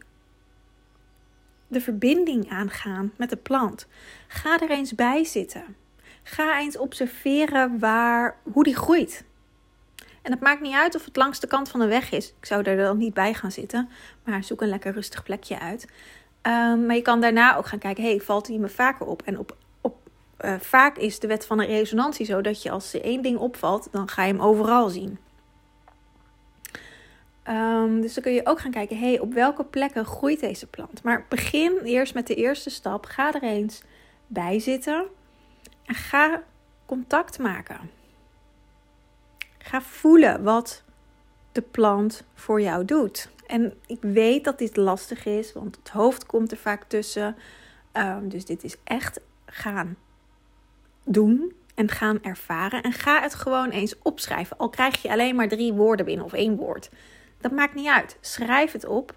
de 1.68 1.82
verbinding 1.82 2.50
aangaan 2.50 3.12
met 3.18 3.30
de 3.30 3.38
plant. 3.38 3.88
Ga 4.28 4.60
er 4.62 4.70
eens 4.70 4.96
bij 4.96 5.24
zitten. 5.24 5.76
Ga 6.30 6.60
eens 6.60 6.78
observeren 6.78 7.80
waar, 7.80 8.38
hoe 8.54 8.64
die 8.64 8.76
groeit. 8.76 9.24
En 10.22 10.32
het 10.32 10.42
maakt 10.42 10.62
niet 10.62 10.76
uit 10.76 10.96
of 10.96 11.06
het 11.06 11.16
langs 11.16 11.40
de 11.40 11.48
kant 11.48 11.70
van 11.70 11.80
de 11.80 11.86
weg 11.86 12.12
is. 12.12 12.34
Ik 12.40 12.46
zou 12.46 12.64
er 12.64 12.78
dan 12.78 12.98
niet 12.98 13.14
bij 13.14 13.34
gaan 13.34 13.52
zitten, 13.52 13.90
maar 14.24 14.44
zoek 14.44 14.62
een 14.62 14.70
lekker 14.70 14.94
rustig 14.94 15.24
plekje 15.24 15.60
uit. 15.60 15.84
Um, 16.42 16.86
maar 16.86 16.96
je 16.96 17.02
kan 17.02 17.22
daarna 17.22 17.56
ook 17.56 17.66
gaan 17.66 17.80
kijken, 17.80 18.04
hey, 18.04 18.20
valt 18.20 18.46
die 18.46 18.60
me 18.60 18.70
vaker 18.70 19.06
op? 19.06 19.22
En 19.22 19.40
op, 19.40 19.58
op, 19.82 19.96
uh, 20.42 20.54
vaak 20.60 20.98
is 20.98 21.20
de 21.20 21.28
wet 21.28 21.46
van 21.46 21.58
de 21.58 21.66
resonantie 21.66 22.26
zo 22.26 22.42
dat 22.42 22.64
je 22.64 22.72
als 22.72 22.94
er 22.94 23.02
één 23.02 23.22
ding 23.22 23.38
opvalt, 23.38 23.88
dan 23.92 24.10
ga 24.10 24.24
je 24.24 24.34
hem 24.34 24.42
overal 24.42 24.90
zien. 24.90 25.20
Um, 27.50 28.02
dus 28.02 28.14
dan 28.14 28.24
kun 28.24 28.34
je 28.34 28.46
ook 28.46 28.60
gaan 28.60 28.72
kijken, 28.72 29.00
hey, 29.00 29.20
op 29.20 29.34
welke 29.34 29.64
plekken 29.64 30.06
groeit 30.06 30.40
deze 30.40 30.68
plant? 30.68 31.04
Maar 31.04 31.26
begin 31.30 31.78
eerst 31.84 32.14
met 32.14 32.28
de 32.28 32.36
eerste 32.36 32.70
stap. 32.70 33.06
Ga 33.06 33.34
er 33.34 33.44
eens 33.44 33.82
bij 34.28 34.60
zitten 34.60 35.06
en 35.88 35.96
ga 35.96 36.44
contact 36.86 37.40
maken. 37.40 37.92
Ga 39.58 39.82
voelen 39.82 40.44
wat 40.44 40.84
de 41.52 41.62
plant 41.62 42.24
voor 42.34 42.62
jou 42.62 42.86
doet. 42.86 43.30
En 43.48 43.74
ik 43.86 44.02
weet 44.02 44.44
dat 44.44 44.58
dit 44.58 44.78
lastig 44.78 45.26
is, 45.26 45.54
want 45.54 45.76
het 45.76 45.90
hoofd 45.90 46.26
komt 46.26 46.52
er 46.52 46.58
vaak 46.58 46.84
tussen. 46.84 47.36
Um, 47.94 48.30
dus 48.30 48.46
dit 48.46 48.64
is 48.64 48.76
echt 48.84 49.20
gaan 49.46 49.98
doen 51.04 51.54
en 51.76 51.90
gaan 51.90 52.24
ervaren. 52.24 52.84
En 52.84 52.92
ga 52.92 53.22
het 53.22 53.36
gewoon 53.36 53.70
eens 53.70 53.96
opschrijven. 54.02 54.58
Al 54.58 54.70
krijg 54.70 55.02
je 55.02 55.12
alleen 55.12 55.36
maar 55.36 55.48
drie 55.48 55.74
woorden 55.74 56.06
binnen 56.06 56.26
of 56.26 56.34
één 56.34 56.56
woord. 56.56 56.90
Dat 57.42 57.52
maakt 57.52 57.76
niet 57.76 57.88
uit. 57.88 58.18
Schrijf 58.22 58.72
het 58.72 58.86
op. 58.86 59.16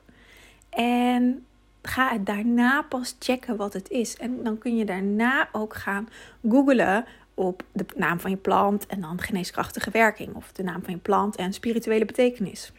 En 0.70 1.46
ga 1.82 2.08
het 2.08 2.26
daarna 2.26 2.82
pas 2.82 3.16
checken 3.18 3.56
wat 3.56 3.72
het 3.72 3.90
is. 3.90 4.16
En 4.16 4.42
dan 4.42 4.58
kun 4.58 4.76
je 4.76 4.84
daarna 4.84 5.48
ook 5.52 5.74
gaan 5.74 6.08
googlen 6.48 7.04
op 7.34 7.62
de 7.72 7.84
naam 7.96 8.20
van 8.20 8.30
je 8.30 8.36
plant 8.36 8.86
en 8.86 9.00
dan 9.00 9.20
geneeskrachtige 9.20 9.90
werking. 9.90 10.34
Of 10.34 10.52
de 10.52 10.62
naam 10.62 10.82
van 10.82 10.92
je 10.92 11.00
plant 11.00 11.36
en 11.36 11.52
spirituele 11.52 12.04
betekenis. 12.04 12.72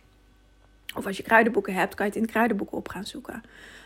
Of 0.95 1.05
als 1.05 1.17
je 1.17 1.23
kruidenboeken 1.23 1.73
hebt, 1.73 1.95
kan 1.95 2.05
je 2.05 2.11
het 2.11 2.21
in 2.21 2.27
kruidenboeken 2.27 2.77
op 2.77 2.87
gaan 2.87 3.05
zoeken. 3.05 3.43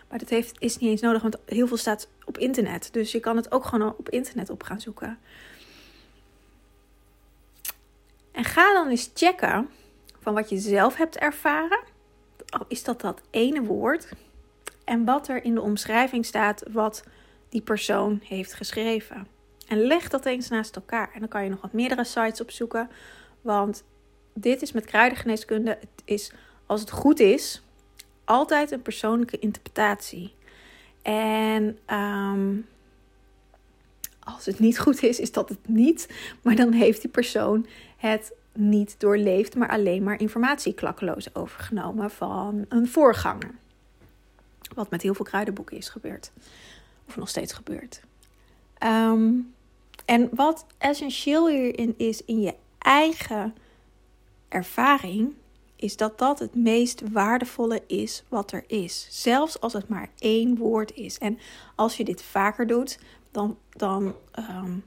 Maar 0.10 0.20
dat 0.20 0.30
heeft, 0.30 0.56
is 0.60 0.78
niet 0.78 0.90
eens 0.90 1.02
nodig, 1.02 1.22
want 1.22 1.38
heel 1.46 1.68
veel 1.68 1.78
staat 1.78 2.08
op 2.26 2.38
internet. 2.38 2.90
Dus 2.92 3.12
je 3.12 3.20
kan 3.20 3.36
het 3.36 3.52
ook 3.52 3.66
gewoon 3.66 3.96
op 3.98 4.10
internet 4.10 4.50
op 4.50 4.64
gaan 4.64 4.82
zoeken. 4.82 5.20
En 8.32 8.44
ga 8.44 8.74
dan 8.74 8.88
eens 8.88 9.12
checken 9.14 9.70
van 10.20 10.34
wat 10.34 10.50
je 10.50 10.58
zelf 10.58 10.96
hebt 10.96 11.18
ervaren. 11.18 11.80
Is 12.68 12.84
dat 12.84 13.02
dat 13.02 13.22
ene 13.30 13.64
woord? 13.64 14.08
En 14.86 15.06
wat 15.06 15.28
er 15.28 15.44
in 15.44 15.54
de 15.54 15.62
omschrijving 15.62 16.26
staat 16.26 16.64
wat 16.72 17.04
die 17.50 17.62
persoon 17.62 18.22
heeft 18.24 18.54
geschreven. 18.54 19.28
En 19.68 19.82
leg 19.82 20.10
dat 20.10 20.26
eens 20.26 20.50
naast 20.50 20.76
elkaar. 20.76 21.10
En 21.14 21.20
dan 21.20 21.30
kan 21.30 21.44
je 21.44 21.50
nog 21.50 21.62
wat 21.62 21.74
meerdere 21.74 22.04
sites 22.04 22.42
opzoeken. 22.42 22.90
Want 23.42 23.84
dit 24.34 24.62
is 24.62 24.72
met 24.72 24.86
kruidengeneeskunde. 24.86 25.70
Het 25.70 26.02
is, 26.06 26.32
als 26.66 26.80
het 26.82 26.92
goed 26.92 27.20
is, 27.20 27.62
altijd 28.24 28.72
een 28.72 28.82
persoonlijke 28.82 29.40
interpretatie. 29.40 30.34
En 31.02 31.78
ehm, 31.86 32.56
als 34.20 34.46
het 34.46 34.60
niet 34.60 34.80
goed 34.80 35.04
is, 35.04 35.20
is 35.20 35.32
dat 35.32 35.50
het 35.50 35.68
niet. 35.68 36.10
Maar 36.42 36.56
dan 36.56 36.72
heeft 36.72 37.02
die 37.02 37.12
persoon 37.12 37.66
het 37.98 38.34
niet 38.54 38.96
doorleefd, 39.00 39.56
maar 39.56 39.70
alleen 39.70 40.04
maar 40.04 40.20
informatie 40.20 40.74
klakkeloos 40.74 41.36
overgenomen 41.36 42.12
van 42.12 42.66
een 42.70 42.88
voorganger. 42.88 43.52
Wat 44.74 44.90
met 44.90 45.02
heel 45.02 45.14
veel 45.14 45.26
kruidenboeken 45.26 45.78
is 45.78 45.90
gebeurd. 45.90 46.32
Of 47.08 47.16
nog 47.16 47.30
steeds 47.30 47.54
gebeurt. 47.54 48.02
Ehm, 48.78 49.34
en 50.06 50.30
wat 50.32 50.66
essentieel 50.78 51.50
hierin 51.50 51.94
is 51.98 52.24
in 52.26 52.42
je 52.42 52.56
eigen 52.78 53.56
ervaring, 54.48 55.34
is 55.76 55.98
dat 55.98 56.18
dat 56.18 56.40
het 56.40 56.56
meest 56.56 57.02
waardevolle 57.12 57.84
is 57.88 58.24
wat 58.28 58.52
er 58.52 58.64
is. 58.68 59.08
Zelfs 59.10 59.60
als 59.60 59.74
het 59.74 59.88
maar 59.88 60.10
één 60.20 60.58
woord 60.58 60.94
is. 60.94 61.18
En 61.18 61.40
als 61.76 61.98
je 61.98 62.04
dit 62.04 62.22
vaker 62.22 62.68
doet, 62.68 63.00
dan, 63.32 63.58
dan 63.70 64.16
ehm, 64.32 64.78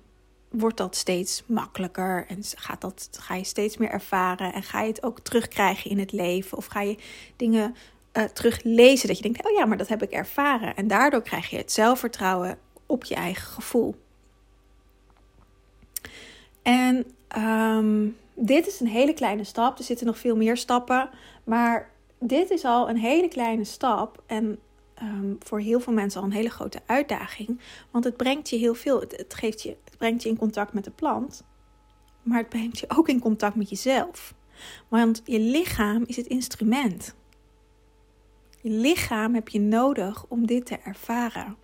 wordt 0.48 0.76
dat 0.76 0.96
steeds 0.96 1.42
makkelijker. 1.46 2.26
En 2.28 2.42
gaat 2.42 2.80
dat, 2.80 3.08
ga 3.12 3.34
je 3.34 3.44
steeds 3.44 3.76
meer 3.76 3.90
ervaren. 3.90 4.52
En 4.52 4.62
ga 4.62 4.80
je 4.80 4.88
het 4.88 5.02
ook 5.02 5.20
terugkrijgen 5.20 5.90
in 5.90 5.98
het 5.98 6.12
leven. 6.12 6.58
Of 6.58 6.66
ga 6.66 6.80
je 6.80 6.98
dingen 7.36 7.74
uh, 8.18 8.24
teruglezen. 8.24 9.08
Dat 9.08 9.16
je 9.16 9.22
denkt, 9.22 9.46
oh 9.46 9.52
ja, 9.52 9.64
maar 9.64 9.76
dat 9.76 9.88
heb 9.88 10.02
ik 10.02 10.10
ervaren. 10.10 10.76
En 10.76 10.88
daardoor 10.88 11.22
krijg 11.22 11.50
je 11.50 11.56
het 11.56 11.72
zelfvertrouwen 11.72 12.58
op 12.86 13.04
je 13.04 13.14
eigen 13.14 13.52
gevoel. 13.52 13.94
En 16.62 17.06
um, 17.38 18.16
dit 18.34 18.66
is 18.66 18.80
een 18.80 18.86
hele 18.86 19.14
kleine 19.14 19.44
stap. 19.44 19.78
Er 19.78 19.84
zitten 19.84 20.06
nog 20.06 20.18
veel 20.18 20.36
meer 20.36 20.56
stappen. 20.56 21.10
Maar 21.44 21.90
dit 22.18 22.50
is 22.50 22.64
al 22.64 22.88
een 22.88 22.96
hele 22.96 23.28
kleine 23.28 23.64
stap. 23.64 24.22
En 24.26 24.58
um, 25.02 25.36
voor 25.40 25.60
heel 25.60 25.80
veel 25.80 25.92
mensen 25.92 26.20
al 26.20 26.26
een 26.26 26.32
hele 26.32 26.50
grote 26.50 26.80
uitdaging. 26.86 27.60
Want 27.90 28.04
het 28.04 28.16
brengt 28.16 28.48
je 28.48 28.56
heel 28.56 28.74
veel. 28.74 29.00
Het, 29.00 29.16
het, 29.16 29.34
geeft 29.34 29.62
je, 29.62 29.76
het 29.84 29.98
brengt 29.98 30.22
je 30.22 30.28
in 30.28 30.38
contact 30.38 30.72
met 30.72 30.84
de 30.84 30.90
plant. 30.90 31.44
Maar 32.22 32.38
het 32.38 32.48
brengt 32.48 32.78
je 32.78 32.86
ook 32.88 33.08
in 33.08 33.20
contact 33.20 33.54
met 33.54 33.68
jezelf. 33.68 34.34
Want 34.88 35.22
je 35.24 35.40
lichaam 35.40 36.04
is 36.06 36.16
het 36.16 36.26
instrument. 36.26 37.14
Je 38.60 38.70
lichaam 38.70 39.34
heb 39.34 39.48
je 39.48 39.60
nodig 39.60 40.24
om 40.28 40.46
dit 40.46 40.66
te 40.66 40.76
ervaren. 40.76 41.56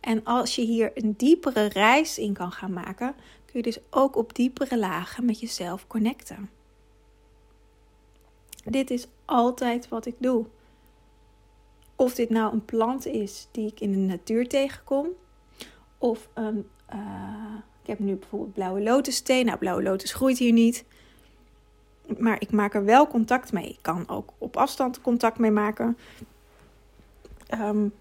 En 0.00 0.24
als 0.24 0.54
je 0.54 0.62
hier 0.62 0.90
een 0.94 1.14
diepere 1.16 1.64
reis 1.66 2.18
in 2.18 2.32
kan 2.32 2.52
gaan 2.52 2.72
maken, 2.72 3.14
kun 3.44 3.54
je 3.54 3.62
dus 3.62 3.78
ook 3.90 4.16
op 4.16 4.34
diepere 4.34 4.78
lagen 4.78 5.24
met 5.24 5.40
jezelf 5.40 5.86
connecten. 5.86 6.50
Dit 8.64 8.90
is 8.90 9.06
altijd 9.24 9.88
wat 9.88 10.06
ik 10.06 10.14
doe. 10.18 10.46
Of 11.96 12.14
dit 12.14 12.30
nou 12.30 12.52
een 12.52 12.64
plant 12.64 13.06
is 13.06 13.48
die 13.50 13.66
ik 13.66 13.80
in 13.80 13.90
de 13.90 13.98
natuur 13.98 14.48
tegenkom, 14.48 15.08
of. 15.98 16.28
Uh, 16.38 16.48
ik 17.86 17.92
heb 17.92 17.98
nu 17.98 18.14
bijvoorbeeld 18.14 18.52
blauwe 18.52 18.82
lotussteen. 18.82 19.46
Nou, 19.46 19.58
blauwe 19.58 19.82
lotus 19.82 20.12
groeit 20.12 20.38
hier 20.38 20.52
niet. 20.52 20.84
Maar 22.18 22.40
ik 22.40 22.50
maak 22.50 22.74
er 22.74 22.84
wel 22.84 23.06
contact 23.06 23.52
mee. 23.52 23.68
Ik 23.68 23.78
kan 23.80 24.08
ook 24.08 24.32
op 24.38 24.56
afstand 24.56 25.00
contact 25.00 25.38
mee 25.38 25.50
maken. 25.50 25.98
Um, 27.60 27.92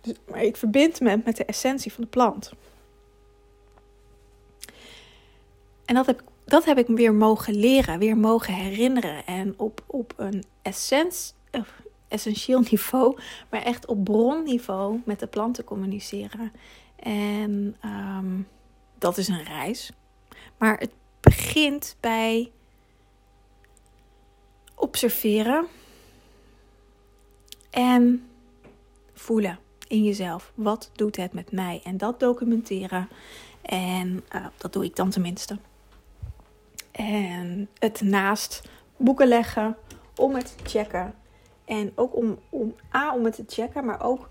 dus, 0.00 0.14
maar 0.30 0.42
ik 0.42 0.56
verbind 0.56 1.00
me 1.00 1.20
met 1.24 1.36
de 1.36 1.44
essentie 1.44 1.92
van 1.92 2.04
de 2.04 2.10
plant. 2.10 2.52
En 5.84 5.94
dat 5.94 6.06
heb, 6.06 6.22
dat 6.44 6.64
heb 6.64 6.78
ik 6.78 6.86
weer 6.86 7.14
mogen 7.14 7.54
leren, 7.54 7.98
weer 7.98 8.16
mogen 8.16 8.54
herinneren. 8.54 9.26
En 9.26 9.54
op, 9.56 9.84
op 9.86 10.14
een 10.16 10.44
essens, 10.62 11.34
essentieel 12.08 12.60
niveau, 12.70 13.18
maar 13.50 13.62
echt 13.62 13.86
op 13.86 14.04
bronniveau 14.04 15.00
met 15.04 15.20
de 15.20 15.26
planten 15.26 15.64
communiceren. 15.64 16.52
En 16.96 17.76
um, 17.84 18.48
dat 18.98 19.18
is 19.18 19.28
een 19.28 19.44
reis. 19.44 19.92
Maar 20.58 20.78
het 20.78 20.92
begint 21.20 21.96
bij 22.00 22.50
observeren 24.82 25.66
en 27.70 28.28
voelen 29.14 29.58
in 29.88 30.04
jezelf. 30.04 30.52
Wat 30.54 30.90
doet 30.92 31.16
het 31.16 31.32
met 31.32 31.52
mij? 31.52 31.80
En 31.84 31.96
dat 31.96 32.20
documenteren. 32.20 33.08
En 33.62 34.24
uh, 34.34 34.46
dat 34.56 34.72
doe 34.72 34.84
ik 34.84 34.96
dan 34.96 35.10
tenminste. 35.10 35.58
En 36.90 37.68
het 37.78 38.00
naast 38.00 38.62
boeken 38.96 39.28
leggen 39.28 39.76
om 40.16 40.34
het 40.34 40.54
te 40.56 40.70
checken. 40.70 41.14
En 41.64 41.92
ook 41.94 42.16
om, 42.16 42.38
om 42.48 42.74
A, 42.94 43.14
om 43.14 43.24
het 43.24 43.34
te 43.34 43.44
checken, 43.46 43.84
maar 43.84 44.02
ook 44.02 44.28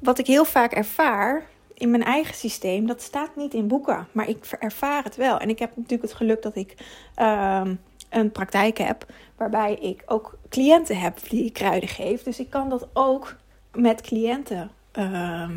wat 0.00 0.18
ik 0.18 0.26
heel 0.26 0.44
vaak 0.44 0.72
ervaar 0.72 1.48
in 1.74 1.90
mijn 1.90 2.04
eigen 2.04 2.34
systeem, 2.34 2.86
dat 2.86 3.02
staat 3.02 3.36
niet 3.36 3.54
in 3.54 3.68
boeken, 3.68 4.08
maar 4.12 4.28
ik 4.28 4.46
ervaar 4.58 5.04
het 5.04 5.16
wel. 5.16 5.38
En 5.38 5.48
ik 5.48 5.58
heb 5.58 5.76
natuurlijk 5.76 6.02
het 6.02 6.18
geluk 6.18 6.42
dat 6.42 6.56
ik 6.56 6.74
uh, 7.18 7.68
een 8.16 8.32
praktijk 8.32 8.78
heb 8.78 9.06
waarbij 9.36 9.74
ik 9.74 10.02
ook 10.06 10.38
cliënten 10.48 10.98
heb 11.00 11.28
die 11.28 11.44
ik 11.44 11.52
kruiden 11.52 11.88
geef. 11.88 12.22
Dus 12.22 12.38
ik 12.38 12.50
kan 12.50 12.68
dat 12.68 12.88
ook 12.92 13.36
met 13.74 14.00
cliënten 14.00 14.70
uh, 14.98 15.50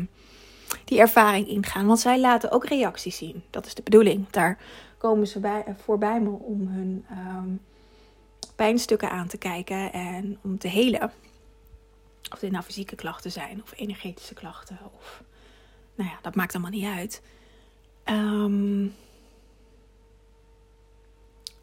die 0.84 1.00
ervaring 1.00 1.48
ingaan. 1.48 1.86
Want 1.86 2.00
zij 2.00 2.20
laten 2.20 2.50
ook 2.50 2.66
reacties 2.66 3.16
zien. 3.16 3.42
Dat 3.50 3.66
is 3.66 3.74
de 3.74 3.82
bedoeling. 3.82 4.30
Daar 4.30 4.58
komen 4.98 5.26
ze 5.26 5.40
bij, 5.40 5.64
voorbij 5.76 6.20
me 6.20 6.30
om 6.30 6.66
hun 6.68 7.06
um, 7.10 7.60
pijnstukken 8.56 9.10
aan 9.10 9.28
te 9.28 9.38
kijken 9.38 9.92
en 9.92 10.38
om 10.42 10.58
te 10.58 10.68
helen. 10.68 11.12
Of 12.32 12.38
dit 12.38 12.50
nou 12.50 12.64
fysieke 12.64 12.96
klachten 12.96 13.32
zijn 13.32 13.62
of 13.62 13.72
energetische 13.76 14.34
klachten. 14.34 14.78
Of, 14.98 15.22
nou 15.94 16.10
ja, 16.10 16.16
dat 16.22 16.34
maakt 16.34 16.54
allemaal 16.54 16.70
niet 16.70 16.86
uit. 16.86 17.22
Um, 18.04 18.94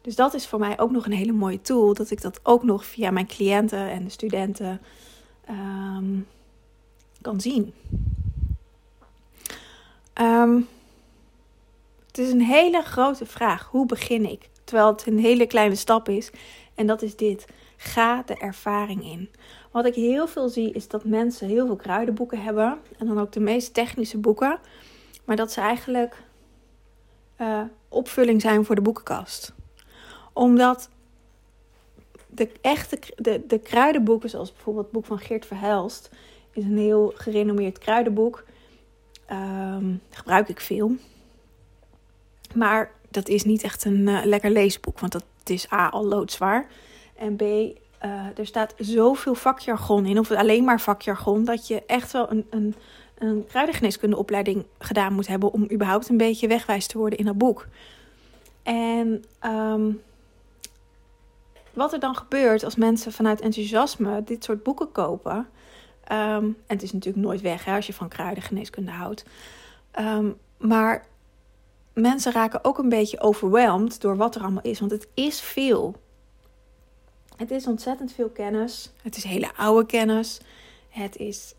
dus 0.00 0.16
dat 0.16 0.34
is 0.34 0.46
voor 0.46 0.58
mij 0.58 0.78
ook 0.78 0.90
nog 0.90 1.06
een 1.06 1.12
hele 1.12 1.32
mooie 1.32 1.60
tool. 1.60 1.94
Dat 1.94 2.10
ik 2.10 2.20
dat 2.20 2.40
ook 2.42 2.62
nog 2.62 2.84
via 2.84 3.10
mijn 3.10 3.26
cliënten 3.26 3.90
en 3.90 4.04
de 4.04 4.10
studenten 4.10 4.80
um, 5.50 6.26
kan 7.20 7.40
zien. 7.40 7.74
Um, 10.20 10.68
het 12.06 12.18
is 12.18 12.32
een 12.32 12.42
hele 12.42 12.82
grote 12.82 13.26
vraag. 13.26 13.68
Hoe 13.70 13.86
begin 13.86 14.30
ik? 14.30 14.48
Terwijl 14.64 14.88
het 14.88 15.06
een 15.06 15.18
hele 15.18 15.46
kleine 15.46 15.74
stap 15.74 16.08
is. 16.08 16.30
En 16.74 16.86
dat 16.86 17.02
is 17.02 17.16
dit. 17.16 17.46
Ga 17.76 18.22
de 18.22 18.34
ervaring 18.34 19.04
in. 19.04 19.30
Wat 19.70 19.86
ik 19.86 19.94
heel 19.94 20.26
veel 20.26 20.48
zie 20.48 20.72
is 20.72 20.88
dat 20.88 21.04
mensen 21.04 21.48
heel 21.48 21.66
veel 21.66 21.76
kruidenboeken 21.76 22.42
hebben. 22.42 22.78
En 22.98 23.06
dan 23.06 23.20
ook 23.20 23.32
de 23.32 23.40
meest 23.40 23.74
technische 23.74 24.18
boeken. 24.18 24.58
Maar 25.24 25.36
dat 25.36 25.52
ze 25.52 25.60
eigenlijk 25.60 26.22
uh, 27.40 27.62
opvulling 27.88 28.40
zijn 28.40 28.64
voor 28.64 28.74
de 28.74 28.80
boekenkast. 28.80 29.52
Omdat 30.38 30.88
de 32.26 32.50
echte 32.60 32.98
de, 33.16 33.46
de 33.46 33.58
kruidenboeken, 33.58 34.30
zoals 34.30 34.52
bijvoorbeeld 34.52 34.84
het 34.84 34.94
boek 34.94 35.04
van 35.04 35.18
Geert 35.18 35.46
Verhelst, 35.46 36.10
is 36.52 36.64
een 36.64 36.78
heel 36.78 37.12
gerenommeerd 37.16 37.78
kruidenboek. 37.78 38.44
Um, 39.30 40.00
gebruik 40.10 40.48
ik 40.48 40.60
veel. 40.60 40.92
Maar 42.54 42.90
dat 43.08 43.28
is 43.28 43.44
niet 43.44 43.62
echt 43.62 43.84
een 43.84 44.06
uh, 44.06 44.24
lekker 44.24 44.50
leesboek, 44.50 45.00
want 45.00 45.12
dat 45.12 45.24
is 45.44 45.72
A 45.72 45.88
al 45.88 46.04
loodzwaar. 46.04 46.66
En 47.16 47.36
B, 47.36 47.42
uh, 47.42 47.74
er 48.38 48.46
staat 48.46 48.74
zoveel 48.76 49.34
vakjargon 49.34 50.06
in, 50.06 50.18
of 50.18 50.30
alleen 50.30 50.64
maar 50.64 50.80
vakjargon, 50.80 51.44
dat 51.44 51.66
je 51.66 51.82
echt 51.86 52.12
wel 52.12 52.30
een, 52.30 52.46
een, 52.50 52.74
een 53.18 53.46
kruidengeneeskundeopleiding 53.48 54.64
gedaan 54.78 55.12
moet 55.12 55.26
hebben 55.26 55.52
om 55.52 55.70
überhaupt 55.72 56.08
een 56.08 56.16
beetje 56.16 56.48
wegwijs 56.48 56.86
te 56.86 56.98
worden 56.98 57.18
in 57.18 57.24
dat 57.24 57.38
boek. 57.38 57.66
En 58.62 59.24
um, 59.44 60.02
wat 61.78 61.92
er 61.92 62.00
dan 62.00 62.16
gebeurt 62.16 62.64
als 62.64 62.76
mensen 62.76 63.12
vanuit 63.12 63.40
enthousiasme 63.40 64.24
dit 64.24 64.44
soort 64.44 64.62
boeken 64.62 64.92
kopen. 64.92 65.36
Um, 65.36 65.46
en 66.08 66.56
het 66.66 66.82
is 66.82 66.92
natuurlijk 66.92 67.24
nooit 67.24 67.40
weg 67.40 67.64
hè, 67.64 67.74
als 67.74 67.86
je 67.86 67.92
van 67.92 68.08
kruidengeneeskunde 68.08 68.90
houdt. 68.90 69.24
Um, 69.98 70.36
maar 70.56 71.06
mensen 71.92 72.32
raken 72.32 72.64
ook 72.64 72.78
een 72.78 72.88
beetje 72.88 73.20
overweldigd 73.20 74.00
door 74.00 74.16
wat 74.16 74.34
er 74.34 74.42
allemaal 74.42 74.62
is. 74.62 74.78
Want 74.78 74.90
het 74.90 75.08
is 75.14 75.40
veel. 75.40 75.94
Het 77.36 77.50
is 77.50 77.66
ontzettend 77.66 78.12
veel 78.12 78.28
kennis. 78.28 78.92
Het 79.02 79.16
is 79.16 79.24
hele 79.24 79.54
oude 79.56 79.86
kennis. 79.86 80.40
Het 80.88 81.16
is. 81.16 81.54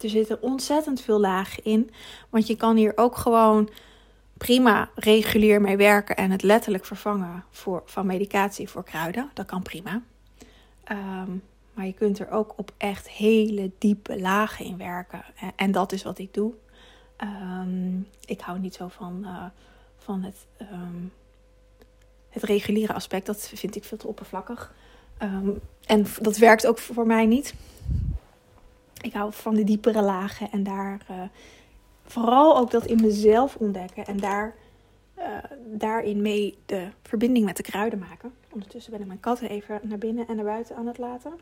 er 0.00 0.10
zitten 0.10 0.42
ontzettend 0.42 1.00
veel 1.00 1.20
lagen 1.20 1.64
in. 1.64 1.90
Want 2.30 2.46
je 2.46 2.56
kan 2.56 2.76
hier 2.76 2.92
ook 2.96 3.16
gewoon 3.16 3.68
prima 4.36 4.90
regulier 4.94 5.60
mee 5.60 5.76
werken 5.76 6.16
en 6.16 6.30
het 6.30 6.42
letterlijk 6.42 6.84
vervangen 6.84 7.44
voor, 7.50 7.82
van 7.84 8.06
medicatie 8.06 8.68
voor 8.68 8.84
kruiden. 8.84 9.30
Dat 9.34 9.46
kan 9.46 9.62
prima. 9.62 10.02
Ehm, 10.84 11.30
maar 11.72 11.86
je 11.86 11.92
kunt 11.92 12.18
er 12.18 12.30
ook 12.30 12.54
op 12.56 12.72
echt 12.76 13.08
hele 13.08 13.70
diepe 13.78 14.20
lagen 14.20 14.64
in 14.64 14.76
werken. 14.76 15.24
En, 15.56 15.72
dat 15.72 15.92
is 15.92 16.02
wat 16.02 16.18
ik 16.18 16.34
doe. 16.34 16.52
Ehm, 17.16 17.98
ik 18.24 18.40
hou 18.40 18.58
niet 18.58 18.74
zo 18.74 18.88
van, 18.88 19.20
uh, 19.22 19.44
van 19.98 20.22
het, 20.22 20.46
um, 20.72 21.12
het 22.28 22.42
reguliere 22.42 22.92
aspect. 22.92 23.26
Dat 23.26 23.50
vind 23.54 23.76
ik 23.76 23.84
veel 23.84 23.98
te 23.98 24.06
oppervlakkig. 24.06 24.74
en 25.86 26.06
dat 26.20 26.36
werkt 26.36 26.66
ook 26.66 26.78
voor 26.78 27.06
mij 27.06 27.26
niet. 27.26 27.54
Ik 29.00 29.12
hou 29.12 29.32
van 29.32 29.54
de 29.54 29.64
diepere 29.64 30.02
lagen 30.02 30.50
en 30.50 30.62
daar 30.62 31.00
uh, 31.10 31.22
vooral 32.04 32.56
ook 32.56 32.70
dat 32.70 32.86
in 32.86 33.00
mezelf 33.00 33.56
ontdekken 33.56 34.06
en 34.06 34.16
daar, 34.16 34.54
uh, 35.18 35.24
daarin 35.66 36.22
mee 36.22 36.58
de 36.66 36.88
verbinding 37.02 37.44
met 37.44 37.56
de 37.56 37.62
kruiden 37.62 37.98
maken. 37.98 38.32
Ondertussen 38.50 38.92
ben 38.92 39.00
ik 39.00 39.06
mijn 39.06 39.20
katten 39.20 39.48
even 39.48 39.80
naar 39.82 39.98
binnen 39.98 40.28
en 40.28 40.36
naar 40.36 40.44
buiten 40.44 40.76
aan 40.76 40.86
het 40.86 40.98
laten. 40.98 41.32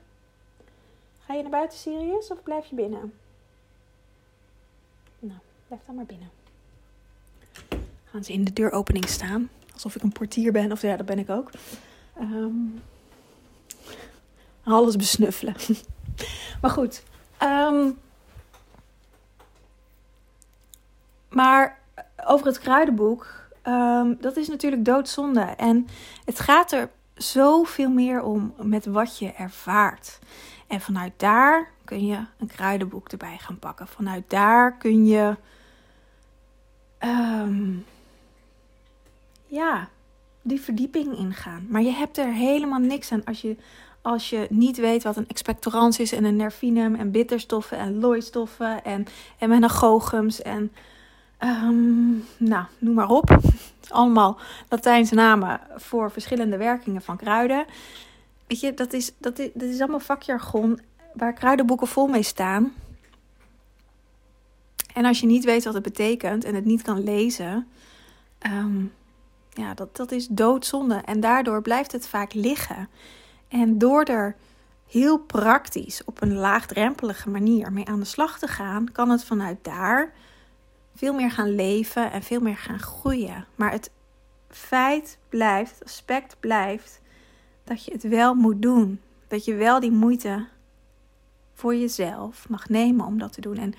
Ga 1.27 1.35
je 1.35 1.43
naar 1.43 1.51
buiten, 1.51 1.79
Sirius, 1.79 2.31
of 2.31 2.43
blijf 2.43 2.67
je 2.67 2.75
binnen? 2.75 3.13
Nou, 5.19 5.39
blijf 5.67 5.81
dan 5.87 5.95
maar 5.95 6.05
binnen. 6.05 6.31
Gaan 8.05 8.25
ze 8.25 8.33
in 8.33 8.45
de 8.45 8.53
deuropening 8.53 9.09
staan, 9.09 9.51
alsof 9.73 9.97
ik 9.97 10.03
een 10.03 10.13
portier 10.13 10.53
ben, 10.53 10.73
of 10.73 10.83
ja, 10.83 10.97
dat 10.97 11.07
ben 11.07 11.19
ik 11.19 11.31
ook. 11.31 11.51
Um, 12.21 12.83
alles 14.65 14.97
besnuffelen. 14.97 15.55
maar 16.61 16.71
goed. 16.71 17.03
Um, 17.43 17.99
maar 21.35 21.79
over 22.27 22.47
het 22.47 22.59
kruidenboek, 22.59 23.27
um, 23.67 24.17
dat 24.21 24.37
is 24.37 24.49
natuurlijk 24.49 24.85
doodzonde. 24.85 25.41
En 25.41 25.87
het 26.25 26.41
gaat 26.41 26.73
er 26.73 26.91
zoveel 27.15 27.91
meer 27.91 28.23
om 28.23 28.55
met 28.57 28.87
wat 28.87 29.19
je 29.19 29.33
ervaart. 29.33 30.19
En 30.67 30.81
vanuit 30.81 31.13
daar 31.17 31.71
kun 31.85 32.07
je 32.07 32.19
een 32.39 32.47
kruidenboek 32.47 33.09
erbij 33.09 33.39
gaan 33.39 33.59
pakken. 33.59 33.87
Vanuit 33.87 34.25
daar 34.27 34.77
kun 34.77 35.07
je. 35.07 35.37
Um, 37.01 37.85
ja, 39.47 39.89
die 40.43 40.61
verdieping 40.61 41.17
ingaan. 41.17 41.67
Maar 41.69 41.83
je 41.83 41.91
hebt 41.91 42.19
er 42.19 42.33
helemaal 42.33 42.79
niks 42.79 43.13
aan 43.13 43.25
als 43.25 43.41
je, 43.41 43.57
als 44.03 44.31
je 44.31 44.47
niet 44.51 44.77
weet 44.77 45.03
wat 45.03 45.17
een 45.17 45.29
expectorans 45.29 45.99
is 45.99 46.13
en 46.13 46.25
een 46.25 46.37
nervinum 46.37 46.95
en 46.95 47.11
bitterstoffen 47.11 47.79
en 47.79 48.01
looistoffen 48.01 48.85
en, 48.85 49.07
en 49.39 49.49
menagochums 49.49 50.43
en 50.43 50.73
um, 51.45 52.25
nou, 52.37 52.65
noem 52.79 52.95
maar 52.95 53.09
op. 53.09 53.39
Allemaal 53.89 54.39
Latijnse 54.69 55.15
namen 55.15 55.61
voor 55.77 56.11
verschillende 56.11 56.57
werkingen 56.57 57.03
van 57.03 57.17
kruiden. 57.17 57.65
Weet 58.47 58.61
je, 58.61 58.75
dat 58.75 58.93
is, 58.93 59.13
dat 59.19 59.39
is, 59.39 59.51
dat 59.55 59.69
is 59.69 59.81
allemaal 59.81 60.01
vakjargon 60.01 60.81
waar 61.15 61.33
kruidenboeken 61.33 61.87
vol 61.87 62.07
mee 62.07 62.23
staan. 62.23 62.73
En 64.95 65.05
als 65.05 65.21
je 65.21 65.27
niet 65.27 65.45
weet 65.45 65.65
wat 65.65 65.75
het 65.75 65.83
betekent 65.83 66.45
en 66.45 66.55
het 66.55 66.65
niet 66.65 66.83
kan 66.83 67.05
lezen, 67.05 67.67
um, 68.47 68.93
ja, 69.51 69.75
dat, 69.75 69.97
dat 69.97 70.13
is 70.13 70.27
doodzonde. 70.27 70.95
En 70.95 71.21
daardoor 71.21 71.63
blijft 71.63 71.93
het 71.93 72.09
vaak 72.09 72.35
liggen. 72.35 72.89
En 73.49 73.79
door 73.79 74.03
er 74.03 74.37
heel 74.89 75.19
praktisch 75.19 76.05
op 76.05 76.23
een 76.23 76.35
laagdrempelige 76.35 77.31
manier 77.31 77.73
mee 77.73 77.89
aan 77.89 78.01
de 78.01 78.05
slag 78.05 78.39
te 78.39 78.47
gaan, 78.47 78.93
kan 78.93 79.11
het 79.11 79.25
vanuit 79.25 79.59
daar 79.63 80.13
veel 80.95 81.15
meer 81.15 81.31
gaan 81.31 81.55
leven 81.55 82.13
en 82.13 82.23
veel 82.23 82.41
meer 82.41 82.57
gaan 82.57 82.81
groeien. 82.81 83.47
Maar 83.55 83.71
het 83.71 83.91
feit 84.49 85.19
blijft, 85.29 85.75
het 85.79 85.85
aspect 85.85 86.37
blijft, 86.41 87.01
dat 87.65 87.85
je 87.85 87.93
het 87.93 88.03
wel 88.03 88.35
moet 88.35 88.63
doen. 88.63 89.01
Dat 89.29 89.45
je 89.45 89.55
wel 89.55 89.81
die 89.81 89.91
moeite 89.91 90.47
voor 91.55 91.77
jezelf 91.77 92.49
mag 92.49 92.69
nemen 92.69 93.07
om 93.07 93.19
dat 93.19 93.33
te 93.33 93.41
doen. 93.41 93.57
En 93.57 93.75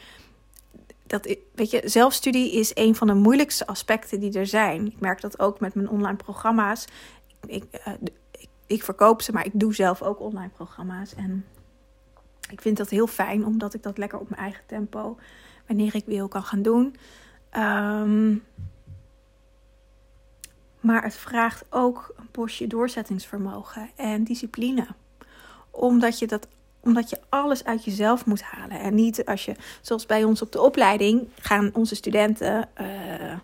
dat, 1.07 1.38
weet 1.55 1.72
je, 1.72 1.81
zelfstudie 1.85 2.51
is 2.51 2.72
een 2.74 2.96
van 2.96 3.07
de 3.07 3.14
moeilijkste 3.14 3.68
aspecten 3.68 4.20
die 4.20 4.40
er 4.40 4.48
zijn. 4.48 4.85
Ik 4.85 5.00
merk 5.00 5.22
dat 5.22 5.40
ook 5.40 5.59
met 5.59 5.75
mijn 5.75 5.90
online 5.90 6.18
programma's. 6.18 6.85
Ik, 7.46 7.64
uh, 7.88 7.94
ik, 8.31 8.48
ik, 8.68 8.83
verkoop 8.83 9.22
ze, 9.22 9.31
maar 9.31 9.46
ik 9.46 9.59
doe 9.59 9.75
zelf 9.75 10.01
ook 10.01 10.20
online 10.20 10.50
programma's. 10.50 11.16
En 11.16 11.46
ik 12.50 12.61
vind 12.61 12.77
dat 12.77 12.90
heel 12.90 13.07
fijn, 13.07 13.46
omdat 13.46 13.74
ik 13.74 13.83
dat 13.83 13.98
lekker 13.98 14.20
op 14.20 14.29
mijn 14.29 14.42
eigen 14.42 14.64
tempo, 14.66 15.18
wanneer 15.68 15.96
ik 15.96 16.06
wil, 16.06 16.28
kan 16.28 16.44
gaan 16.44 16.62
doen. 16.62 16.96
Um, 17.58 18.44
maar 20.84 21.04
het 21.04 21.16
vraagt 21.16 21.66
ook 21.70 22.14
een 22.18 22.28
postje 22.32 22.68
doorzettingsvermogen 22.68 23.90
en 23.96 24.24
discipline. 24.24 24.88
Omdat 25.72 26.20
je, 26.20 26.28
dat, 26.28 26.48
omdat 26.80 27.10
je 27.10 27.20
alles 27.30 27.64
uit 27.64 27.86
jezelf 27.86 28.26
moet 28.26 28.42
halen. 28.42 28.80
En 28.80 28.96
niet 28.96 29.26
als 29.26 29.46
je, 29.46 29.56
zoals 29.82 30.06
bij 30.06 30.24
ons 30.24 30.42
op 30.42 30.52
de 30.52 30.62
opleiding, 30.62 31.28
gaan 31.40 31.70
onze 31.74 31.96
studenten 31.96 32.70
uh, 32.82 33.38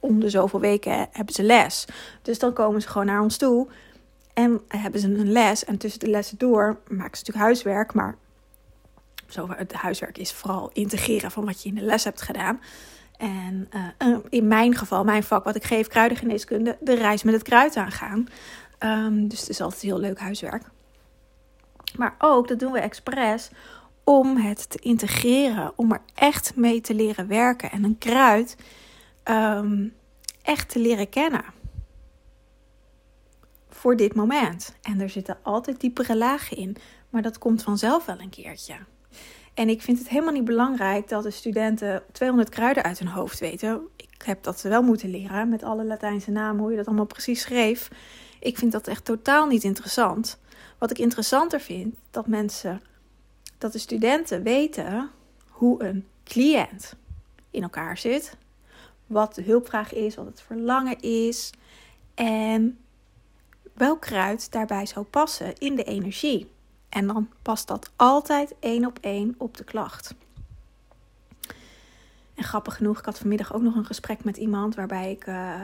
om 0.00 0.20
de 0.20 0.30
zoveel 0.30 0.60
weken 0.60 1.08
hebben 1.10 1.34
ze 1.34 1.42
les. 1.42 1.84
Dus 2.22 2.38
dan 2.38 2.52
komen 2.52 2.82
ze 2.82 2.88
gewoon 2.88 3.06
naar 3.06 3.22
ons 3.22 3.36
toe 3.36 3.68
en 4.34 4.60
hebben 4.68 5.00
ze 5.00 5.06
een 5.06 5.32
les. 5.32 5.64
En 5.64 5.78
tussen 5.78 6.00
de 6.00 6.08
lessen 6.08 6.38
door 6.38 6.64
maken 6.66 7.16
ze 7.16 7.24
natuurlijk 7.24 7.44
huiswerk. 7.44 7.94
Maar 7.94 8.16
zo, 9.28 9.48
het 9.56 9.72
huiswerk 9.72 10.18
is 10.18 10.32
vooral 10.32 10.70
integreren 10.72 11.30
van 11.30 11.44
wat 11.44 11.62
je 11.62 11.68
in 11.68 11.74
de 11.74 11.82
les 11.82 12.04
hebt 12.04 12.22
gedaan. 12.22 12.60
En 13.16 13.68
uh, 13.98 14.16
in 14.28 14.48
mijn 14.48 14.74
geval, 14.74 15.04
mijn 15.04 15.22
vak 15.22 15.44
wat 15.44 15.56
ik 15.56 15.64
geef, 15.64 15.86
kruidengeneeskunde, 15.86 16.76
de 16.80 16.94
reis 16.94 17.22
met 17.22 17.34
het 17.34 17.42
kruid 17.42 17.76
aangaan. 17.76 18.28
Um, 18.78 19.28
dus 19.28 19.40
het 19.40 19.48
is 19.48 19.60
altijd 19.60 19.82
heel 19.82 19.98
leuk 19.98 20.18
huiswerk. 20.18 20.62
Maar 21.96 22.14
ook, 22.18 22.48
dat 22.48 22.58
doen 22.58 22.72
we 22.72 22.78
expres, 22.78 23.50
om 24.04 24.36
het 24.36 24.70
te 24.70 24.78
integreren, 24.78 25.72
om 25.76 25.92
er 25.92 26.00
echt 26.14 26.56
mee 26.56 26.80
te 26.80 26.94
leren 26.94 27.28
werken 27.28 27.70
en 27.70 27.84
een 27.84 27.98
kruid 27.98 28.56
um, 29.24 29.94
echt 30.42 30.68
te 30.68 30.78
leren 30.78 31.08
kennen. 31.08 31.44
Voor 33.68 33.96
dit 33.96 34.14
moment. 34.14 34.74
En 34.82 35.00
er 35.00 35.10
zitten 35.10 35.38
altijd 35.42 35.80
diepere 35.80 36.16
lagen 36.16 36.56
in, 36.56 36.76
maar 37.10 37.22
dat 37.22 37.38
komt 37.38 37.62
vanzelf 37.62 38.04
wel 38.04 38.20
een 38.20 38.30
keertje. 38.30 38.74
En 39.54 39.68
ik 39.68 39.82
vind 39.82 39.98
het 39.98 40.08
helemaal 40.08 40.32
niet 40.32 40.44
belangrijk 40.44 41.08
dat 41.08 41.22
de 41.22 41.30
studenten 41.30 42.02
200 42.12 42.50
kruiden 42.50 42.82
uit 42.82 42.98
hun 42.98 43.08
hoofd 43.08 43.38
weten. 43.38 43.88
Ik 43.96 44.22
heb 44.24 44.42
dat 44.42 44.62
wel 44.62 44.82
moeten 44.82 45.10
leren 45.10 45.48
met 45.48 45.62
alle 45.62 45.84
Latijnse 45.84 46.30
namen, 46.30 46.60
hoe 46.60 46.70
je 46.70 46.76
dat 46.76 46.86
allemaal 46.86 47.04
precies 47.04 47.40
schreef. 47.40 47.90
Ik 48.40 48.58
vind 48.58 48.72
dat 48.72 48.88
echt 48.88 49.04
totaal 49.04 49.46
niet 49.46 49.64
interessant. 49.64 50.38
Wat 50.78 50.90
ik 50.90 50.98
interessanter 50.98 51.60
vind, 51.60 51.94
dat 52.10 52.26
mensen, 52.26 52.82
dat 53.58 53.72
de 53.72 53.78
studenten 53.78 54.42
weten 54.42 55.10
hoe 55.48 55.84
een 55.84 56.06
cliënt 56.24 56.94
in 57.50 57.62
elkaar 57.62 57.98
zit. 57.98 58.36
Wat 59.06 59.34
de 59.34 59.42
hulpvraag 59.42 59.92
is, 59.92 60.14
wat 60.14 60.26
het 60.26 60.40
verlangen 60.40 61.00
is. 61.00 61.50
En 62.14 62.78
welk 63.72 64.00
kruid 64.00 64.52
daarbij 64.52 64.86
zou 64.86 65.04
passen 65.04 65.58
in 65.58 65.74
de 65.74 65.84
energie. 65.84 66.50
En 66.94 67.06
dan 67.06 67.28
past 67.42 67.68
dat 67.68 67.90
altijd 67.96 68.54
één 68.60 68.86
op 68.86 68.98
één 69.00 69.34
op 69.38 69.56
de 69.56 69.64
klacht. 69.64 70.14
En 72.34 72.44
grappig 72.44 72.76
genoeg, 72.76 72.98
ik 72.98 73.04
had 73.04 73.18
vanmiddag 73.18 73.54
ook 73.54 73.62
nog 73.62 73.74
een 73.74 73.84
gesprek 73.84 74.24
met 74.24 74.36
iemand 74.36 74.74
waarbij 74.74 75.10
ik. 75.10 75.26
Uh, 75.26 75.54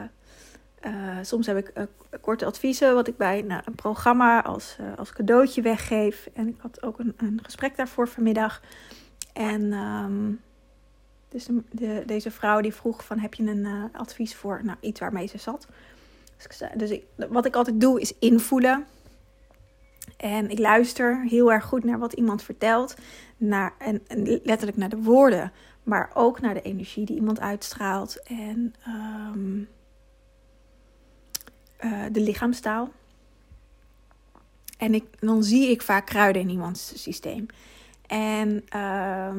uh, 0.85 1.17
soms 1.21 1.47
heb 1.47 1.57
ik 1.57 1.71
uh, 1.77 1.83
korte 2.21 2.45
adviezen 2.45 2.93
wat 2.93 3.07
ik 3.07 3.17
bij 3.17 3.41
nou, 3.41 3.61
een 3.65 3.75
programma 3.75 4.43
als, 4.43 4.77
als 4.97 5.13
cadeautje 5.13 5.61
weggeef. 5.61 6.29
En 6.33 6.47
ik 6.47 6.55
had 6.57 6.83
ook 6.83 6.99
een, 6.99 7.13
een 7.17 7.39
gesprek 7.43 7.75
daarvoor 7.75 8.07
vanmiddag. 8.07 8.61
En 9.33 9.73
um, 9.73 10.41
dus 11.29 11.45
de, 11.45 11.63
de, 11.71 12.03
deze 12.05 12.31
vrouw 12.31 12.61
die 12.61 12.73
vroeg 12.73 13.05
van 13.05 13.19
heb 13.19 13.33
je 13.33 13.43
een 13.43 13.89
advies 13.93 14.35
voor 14.35 14.61
nou, 14.63 14.77
iets 14.79 14.99
waarmee 14.99 15.27
ze 15.27 15.37
zat. 15.37 15.67
Dus, 16.37 16.61
dus 16.75 16.89
ik, 16.89 17.05
wat 17.29 17.45
ik 17.45 17.55
altijd 17.55 17.81
doe 17.81 18.01
is 18.01 18.13
invoelen. 18.19 18.85
En 20.21 20.49
ik 20.49 20.59
luister 20.59 21.23
heel 21.23 21.51
erg 21.51 21.65
goed 21.65 21.83
naar 21.83 21.99
wat 21.99 22.13
iemand 22.13 22.43
vertelt. 22.43 22.95
Naar, 23.37 23.73
en, 23.77 24.01
letterlijk 24.43 24.77
naar 24.77 24.89
de 24.89 25.01
woorden. 25.01 25.51
Maar 25.83 26.11
ook 26.13 26.41
naar 26.41 26.53
de 26.53 26.61
energie 26.61 27.05
die 27.05 27.15
iemand 27.15 27.39
uitstraalt. 27.39 28.21
En 28.23 28.73
um, 28.87 29.67
uh, 31.79 32.03
de 32.11 32.21
lichaamstaal. 32.21 32.91
En 34.77 34.93
ik, 34.93 35.03
dan 35.19 35.43
zie 35.43 35.69
ik 35.69 35.81
vaak 35.81 36.05
kruiden 36.05 36.41
in 36.41 36.49
iemands 36.49 37.01
systeem. 37.01 37.45
En 38.07 38.65
uh, 38.75 39.35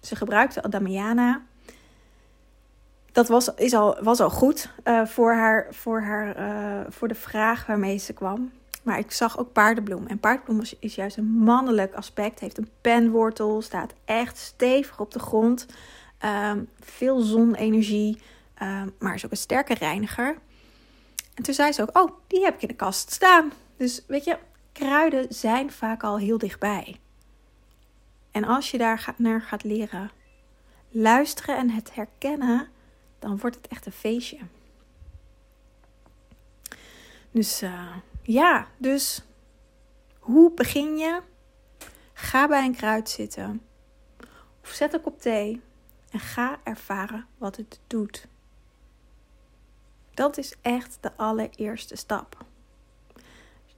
ze 0.00 0.16
gebruikte 0.16 0.68
Damiana. 0.68 1.42
Dat 3.12 3.28
was, 3.28 3.54
is 3.54 3.74
al, 3.74 4.02
was 4.02 4.20
al 4.20 4.30
goed 4.30 4.70
uh, 4.84 5.06
voor, 5.06 5.34
haar, 5.34 5.66
voor, 5.70 6.00
haar, 6.00 6.38
uh, 6.38 6.86
voor 6.88 7.08
de 7.08 7.14
vraag 7.14 7.66
waarmee 7.66 7.98
ze 7.98 8.12
kwam. 8.12 8.52
Maar 8.84 8.98
ik 8.98 9.10
zag 9.12 9.38
ook 9.38 9.52
paardenbloem. 9.52 10.06
En 10.06 10.18
paardenbloem 10.18 10.62
is, 10.80 10.94
juist 10.94 11.16
een 11.16 11.30
mannelijk 11.30 11.94
aspect. 11.94 12.40
Heeft 12.40 12.58
een 12.58 12.70
penwortel. 12.80 13.62
Staat 13.62 13.94
echt 14.04 14.36
stevig 14.36 15.00
op 15.00 15.12
de 15.12 15.18
grond. 15.18 15.66
Um, 16.24 16.68
veel 16.80 17.20
zonenergie. 17.20 18.18
ehm, 18.54 18.88
maar 18.98 19.14
is 19.14 19.24
ook 19.24 19.30
een 19.30 19.36
sterke 19.36 19.74
reiniger. 19.74 20.38
En 21.34 21.42
toen 21.42 21.54
zei 21.54 21.72
ze 21.72 21.82
ook: 21.82 21.98
Oh, 21.98 22.10
die 22.26 22.44
heb 22.44 22.54
ik 22.54 22.62
in 22.62 22.68
de 22.68 22.74
kast 22.74 23.12
staan. 23.12 23.52
Dus 23.76 24.02
weet 24.06 24.24
je, 24.24 24.38
kruiden 24.72 25.26
zijn 25.28 25.72
vaak 25.72 26.02
al 26.02 26.18
heel 26.18 26.38
dichtbij. 26.38 26.96
En 28.30 28.44
als 28.44 28.70
je 28.70 28.78
daar 28.78 29.14
naar 29.16 29.40
gaat 29.40 29.64
leren 29.64 30.10
luisteren 30.90 31.56
en 31.56 31.70
het 31.70 31.94
herkennen, 31.94 32.68
dan 33.18 33.38
wordt 33.38 33.56
het 33.56 33.68
echt 33.68 33.86
een 33.86 33.92
feestje. 33.92 34.38
Dus 37.30 37.62
uh, 37.62 37.96
ja, 38.24 38.68
dus 38.76 39.22
hoe 40.18 40.52
begin 40.54 40.96
je? 40.96 41.20
Ga 42.12 42.48
bij 42.48 42.64
een 42.64 42.76
kruid 42.76 43.08
zitten. 43.08 43.62
Of 44.62 44.68
zet 44.68 44.92
een 44.92 45.00
kop 45.00 45.20
thee 45.20 45.60
en 46.10 46.20
ga 46.20 46.60
ervaren 46.62 47.26
wat 47.38 47.56
het 47.56 47.80
doet. 47.86 48.26
Dat 50.14 50.38
is 50.38 50.54
echt 50.62 50.98
de 51.00 51.16
allereerste 51.16 51.96
stap. 51.96 52.44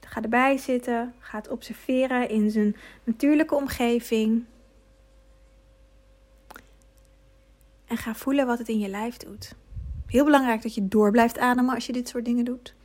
Ga 0.07 0.21
erbij 0.21 0.57
zitten, 0.57 1.13
ga 1.19 1.37
het 1.37 1.47
observeren 1.47 2.29
in 2.29 2.51
zijn 2.51 2.75
natuurlijke 3.03 3.55
omgeving. 3.55 4.45
En 7.85 7.97
ga 7.97 8.15
voelen 8.15 8.45
wat 8.45 8.57
het 8.57 8.67
in 8.67 8.79
je 8.79 8.87
lijf 8.87 9.17
doet. 9.17 9.55
Heel 10.05 10.23
belangrijk 10.23 10.61
dat 10.61 10.75
je 10.75 10.87
door 10.87 11.11
blijft 11.11 11.37
ademen 11.37 11.75
als 11.75 11.85
je 11.85 11.93
dit 11.93 12.07
soort 12.07 12.25
dingen 12.25 12.45
doet. 12.45 12.75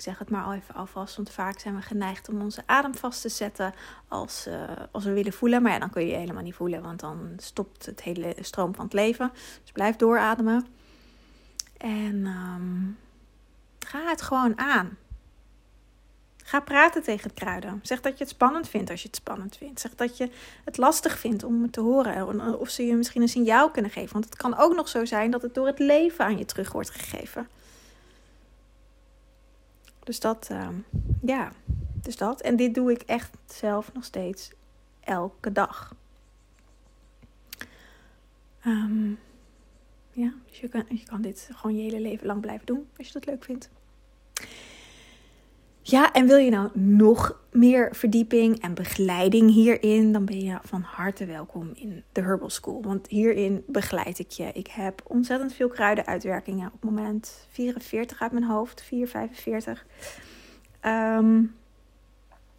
Ik 0.00 0.06
zeg 0.06 0.18
het 0.18 0.30
maar 0.30 0.44
al 0.44 0.54
even 0.54 0.74
alvast, 0.74 1.16
want 1.16 1.30
vaak 1.30 1.58
zijn 1.58 1.76
we 1.76 1.82
geneigd 1.82 2.28
om 2.28 2.40
onze 2.40 2.62
adem 2.66 2.94
vast 2.94 3.20
te 3.20 3.28
zetten 3.28 3.74
als, 4.08 4.46
uh, 4.46 4.62
als 4.90 5.04
we 5.04 5.12
willen 5.12 5.32
voelen. 5.32 5.62
Maar 5.62 5.72
ja, 5.72 5.78
dan 5.78 5.90
kun 5.90 6.06
je 6.06 6.14
helemaal 6.14 6.42
niet 6.42 6.54
voelen, 6.54 6.82
want 6.82 7.00
dan 7.00 7.32
stopt 7.36 7.86
het 7.86 8.02
hele 8.02 8.36
stroom 8.40 8.74
van 8.74 8.84
het 8.84 8.94
leven. 8.94 9.30
Dus 9.62 9.72
blijf 9.72 9.96
doorademen. 9.96 10.66
En 11.76 12.26
um, 12.26 12.98
ga 13.78 14.08
het 14.08 14.22
gewoon 14.22 14.58
aan. 14.58 14.96
Ga 16.44 16.60
praten 16.60 17.02
tegen 17.02 17.30
het 17.30 17.38
kruiden. 17.38 17.80
Zeg 17.82 18.00
dat 18.00 18.18
je 18.18 18.24
het 18.24 18.32
spannend 18.32 18.68
vindt 18.68 18.90
als 18.90 19.02
je 19.02 19.06
het 19.06 19.16
spannend 19.16 19.56
vindt. 19.56 19.80
Zeg 19.80 19.94
dat 19.94 20.16
je 20.16 20.30
het 20.64 20.76
lastig 20.76 21.18
vindt 21.18 21.44
om 21.44 21.62
het 21.62 21.72
te 21.72 21.80
horen. 21.80 22.58
Of 22.58 22.68
ze 22.68 22.86
je 22.86 22.94
misschien 22.94 23.22
een 23.22 23.28
signaal 23.28 23.70
kunnen 23.70 23.90
geven. 23.90 24.12
Want 24.12 24.24
het 24.24 24.36
kan 24.36 24.56
ook 24.56 24.74
nog 24.74 24.88
zo 24.88 25.04
zijn 25.04 25.30
dat 25.30 25.42
het 25.42 25.54
door 25.54 25.66
het 25.66 25.78
leven 25.78 26.24
aan 26.24 26.38
je 26.38 26.44
terug 26.44 26.72
wordt 26.72 26.90
gegeven. 26.90 27.48
Dus 30.04 30.20
dat, 30.20 30.48
ehm, 30.50 30.74
ja, 31.22 31.52
dus 31.92 32.16
dat. 32.16 32.40
En 32.40 32.56
dit 32.56 32.74
doe 32.74 32.90
ik 32.90 33.02
echt 33.02 33.36
zelf 33.46 33.92
nog 33.92 34.04
steeds 34.04 34.50
elke 35.00 35.52
dag. 35.52 35.94
Um, 38.66 39.18
ja, 40.12 40.34
dus 40.48 40.60
je 40.60 40.68
kan, 40.68 40.84
je 40.88 41.04
kan 41.04 41.22
dit 41.22 41.48
gewoon 41.52 41.76
je 41.76 41.82
hele 41.82 42.00
leven 42.00 42.26
lang 42.26 42.40
blijven 42.40 42.66
doen 42.66 42.88
als 42.96 43.06
je 43.06 43.12
dat 43.12 43.26
leuk 43.26 43.44
vindt. 43.44 43.70
Ja, 45.82 46.12
en 46.12 46.26
wil 46.26 46.36
je 46.36 46.50
nou 46.50 46.68
nog 46.72 47.40
meer 47.52 47.88
verdieping 47.94 48.60
en 48.60 48.74
begeleiding 48.74 49.50
hierin, 49.52 50.12
dan 50.12 50.24
ben 50.24 50.40
je 50.40 50.58
van 50.62 50.82
harte 50.82 51.24
welkom 51.24 51.70
in 51.74 52.04
de 52.12 52.20
Herbal 52.20 52.50
School. 52.50 52.82
Want 52.82 53.06
hierin 53.06 53.64
begeleid 53.66 54.18
ik 54.18 54.30
je. 54.30 54.50
Ik 54.52 54.66
heb 54.66 55.02
ontzettend 55.06 55.54
veel 55.54 55.68
kruidenuitwerkingen 55.68 56.66
op 56.66 56.82
het 56.82 56.90
moment 56.90 57.46
44 57.50 58.20
uit 58.20 58.32
mijn 58.32 58.44
hoofd, 58.44 58.82
445. 58.82 59.86
Um, 60.82 60.90
ehm, 60.90 61.42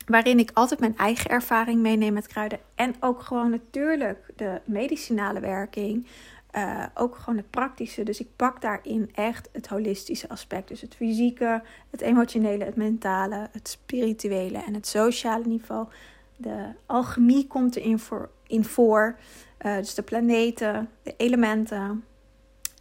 waarin 0.05 0.39
ik 0.39 0.51
altijd 0.53 0.79
mijn 0.79 0.97
eigen 0.97 1.29
ervaring 1.29 1.81
meeneem 1.81 2.13
met 2.13 2.27
kruiden. 2.27 2.59
En 2.75 2.95
ook 2.99 3.21
gewoon 3.21 3.49
natuurlijk 3.49 4.31
de 4.35 4.61
medicinale 4.65 5.39
werking. 5.39 6.07
Uh, 6.55 6.85
ook 6.93 7.15
gewoon 7.15 7.37
het 7.37 7.49
praktische. 7.49 8.03
Dus 8.03 8.19
ik 8.19 8.27
pak 8.35 8.61
daarin 8.61 9.09
echt 9.13 9.49
het 9.51 9.67
holistische 9.67 10.29
aspect. 10.29 10.67
Dus 10.67 10.81
het 10.81 10.95
fysieke, 10.95 11.63
het 11.89 12.01
emotionele, 12.01 12.63
het 12.63 12.75
mentale, 12.75 13.49
het 13.51 13.67
spirituele 13.67 14.57
en 14.57 14.73
het 14.73 14.87
sociale 14.87 15.45
niveau. 15.45 15.87
De 16.35 16.67
alchemie 16.85 17.47
komt 17.47 17.75
erin 17.75 17.99
voor. 17.99 18.29
In 18.47 18.65
voor. 18.65 19.15
Uh, 19.65 19.75
dus 19.77 19.93
de 19.93 20.01
planeten, 20.01 20.89
de 21.03 21.13
elementen, 21.17 22.03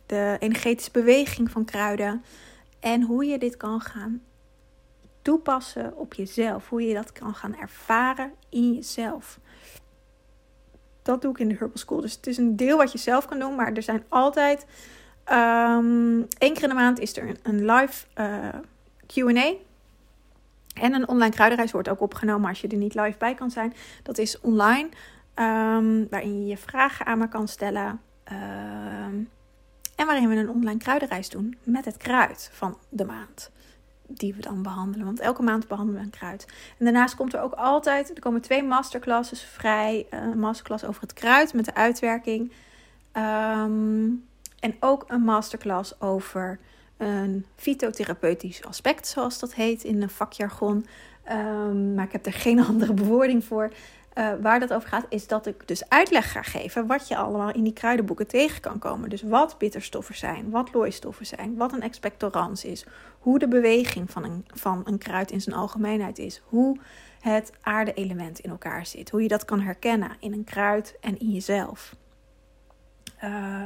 de 0.06 0.37
energetische 0.38 0.90
beweging 0.90 1.50
van 1.50 1.64
kruiden. 1.64 2.24
En 2.80 3.02
hoe 3.02 3.24
je 3.24 3.38
dit 3.38 3.56
kan 3.56 3.80
gaan 3.80 4.22
toepassen 5.22 5.96
op 5.96 6.14
jezelf. 6.14 6.68
Hoe 6.68 6.83
je 6.83 6.94
dat 6.94 7.12
kan 7.12 7.35
gaan 7.35 7.56
ervaren 7.56 8.33
in 8.48 8.72
jezelf 8.72 9.38
dat 11.02 11.22
doe 11.22 11.30
ik 11.30 11.38
in 11.38 11.48
de 11.48 11.54
Herbal 11.54 11.78
School. 11.78 12.00
Dus 12.00 12.14
het 12.14 12.26
is 12.26 12.36
een 12.36 12.56
deel 12.56 12.76
wat 12.76 12.92
je 12.92 12.98
zelf 12.98 13.26
kan 13.26 13.38
doen. 13.38 13.54
Maar 13.54 13.72
er 13.72 13.82
zijn 13.82 14.04
altijd. 14.08 14.66
Um, 15.32 16.26
één 16.38 16.54
keer 16.54 16.62
in 16.62 16.68
de 16.68 16.74
maand 16.74 16.98
is 16.98 17.16
er 17.16 17.36
een, 17.42 17.64
live 17.64 18.06
eh, 18.14 18.48
QA. 19.06 19.52
En 20.74 20.94
een 20.94 21.08
online 21.08 21.34
kruidenreis 21.34 21.72
wordt 21.72 21.88
ook 21.88 22.00
opgenomen 22.00 22.48
als 22.48 22.60
je 22.60 22.68
er 22.68 22.76
niet 22.76 22.94
live 22.94 23.18
bij 23.18 23.34
kan 23.34 23.50
zijn. 23.50 23.74
Dat 24.02 24.18
is 24.18 24.40
online. 24.40 24.88
Um, 25.34 26.08
waarin 26.08 26.40
je 26.40 26.46
je 26.46 26.56
vragen 26.56 27.06
aan 27.06 27.18
me 27.18 27.28
kan 27.28 27.48
stellen. 27.48 28.00
Um, 28.32 29.28
en 29.96 30.06
waarin 30.06 30.28
we 30.28 30.36
een 30.36 30.50
online 30.50 30.78
kruidenreis 30.78 31.28
doen 31.28 31.56
met 31.62 31.84
het 31.84 31.96
kruid 31.96 32.50
van 32.52 32.78
de 32.88 33.04
maand 33.04 33.50
die 34.10 34.34
we 34.34 34.40
dan 34.40 34.62
behandelen. 34.62 35.06
Want 35.06 35.20
elke 35.20 35.42
maand 35.42 35.68
behandelen 35.68 36.00
we 36.00 36.06
een 36.06 36.12
kruid. 36.12 36.46
En 36.78 36.84
daarnaast 36.84 37.14
komt 37.14 37.34
er 37.34 37.40
ook 37.40 37.52
altijd, 37.52 38.10
er 38.14 38.20
komen 38.20 38.40
twee 38.40 38.62
masterclasses 38.62 39.42
vrij. 39.42 40.06
Een 40.10 40.38
masterclass 40.38 40.84
over 40.84 41.02
het 41.02 41.12
kruid 41.12 41.54
met 41.54 41.64
de 41.64 41.74
uitwerking. 41.74 42.52
Ehm, 43.12 44.08
en 44.60 44.74
ook 44.80 45.04
een 45.06 45.22
masterclass 45.22 46.00
over 46.00 46.58
een 46.96 47.46
fytotherapeutisch 47.56 48.64
aspect, 48.64 49.06
zoals 49.06 49.38
dat 49.38 49.54
heet 49.54 49.84
in 49.84 50.02
een 50.02 50.10
vakjargon. 50.10 50.86
Um, 51.30 51.94
maar 51.94 52.04
ik 52.04 52.12
heb 52.12 52.26
er 52.26 52.32
geen 52.32 52.64
andere 52.70 52.92
bewoording 52.92 53.44
voor. 53.44 53.72
Uh, 54.14 54.32
waar 54.40 54.60
dat 54.60 54.72
over 54.72 54.88
gaat, 54.88 55.06
is 55.08 55.26
dat 55.26 55.46
ik 55.46 55.68
dus 55.68 55.88
uitleg 55.88 56.32
ga 56.32 56.42
geven 56.42 56.86
wat 56.86 57.08
je 57.08 57.16
allemaal 57.16 57.52
in 57.52 57.62
die 57.62 57.72
kruidenboeken 57.72 58.26
tegen 58.26 58.60
kan 58.60 58.78
komen. 58.78 59.08
Dus 59.08 59.22
wat 59.22 59.58
bitterstoffen 59.58 60.14
zijn, 60.14 60.50
wat 60.50 60.72
looistoffen 60.72 61.26
zijn, 61.26 61.56
wat 61.56 61.72
een 61.72 61.82
expectorans 61.82 62.64
is, 62.64 62.86
hoe 63.18 63.38
de 63.38 63.48
beweging 63.48 64.10
van 64.10 64.24
een, 64.24 64.44
van 64.54 64.82
een 64.84 64.98
kruid 64.98 65.30
in 65.30 65.40
zijn 65.40 65.56
algemeenheid 65.56 66.18
is, 66.18 66.42
hoe 66.44 66.78
het 67.20 67.52
aarde-element 67.60 68.38
in 68.38 68.50
elkaar 68.50 68.86
zit, 68.86 69.10
hoe 69.10 69.22
je 69.22 69.28
dat 69.28 69.44
kan 69.44 69.60
herkennen 69.60 70.16
in 70.20 70.32
een 70.32 70.44
kruid 70.44 70.96
en 71.00 71.18
in 71.18 71.30
jezelf. 71.30 71.96
Uh, 73.24 73.62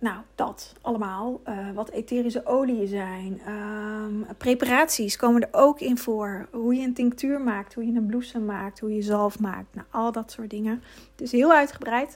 nou, 0.00 0.20
dat 0.34 0.74
allemaal. 0.80 1.40
Uh, 1.48 1.70
wat 1.74 1.90
etherische 1.90 2.46
oliën 2.46 2.86
zijn. 2.86 3.40
Um, 3.48 4.26
preparaties 4.36 5.16
komen 5.16 5.42
er 5.42 5.48
ook 5.50 5.80
in 5.80 5.98
voor. 5.98 6.48
Hoe 6.52 6.74
je 6.74 6.86
een 6.86 6.94
tinctuur 6.94 7.40
maakt, 7.40 7.74
hoe 7.74 7.86
je 7.86 7.92
een 7.92 8.06
bloesem 8.06 8.44
maakt, 8.44 8.80
hoe 8.80 8.94
je 8.94 9.02
zalf 9.02 9.38
maakt. 9.38 9.74
Nou, 9.74 9.86
al 9.90 10.12
dat 10.12 10.30
soort 10.30 10.50
dingen. 10.50 10.82
Het 11.10 11.20
is 11.20 11.32
heel 11.32 11.52
uitgebreid. 11.52 12.14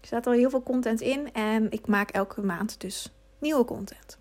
Er 0.00 0.06
staat 0.06 0.26
al 0.26 0.32
heel 0.32 0.50
veel 0.50 0.62
content 0.62 1.00
in. 1.00 1.32
En 1.32 1.70
ik 1.70 1.86
maak 1.86 2.10
elke 2.10 2.42
maand 2.42 2.80
dus 2.80 3.12
nieuwe 3.38 3.64
content. 3.64 4.18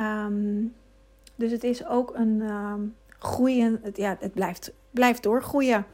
Um, 0.00 0.74
dus 1.34 1.50
het 1.50 1.64
is 1.64 1.86
ook 1.86 2.14
een 2.14 2.40
um, 2.40 2.96
groeien. 3.18 3.80
Het, 3.82 3.96
ja, 3.96 4.16
het 4.20 4.32
blijft, 4.32 4.72
blijft 4.90 5.22
doorgroeien. 5.22 5.86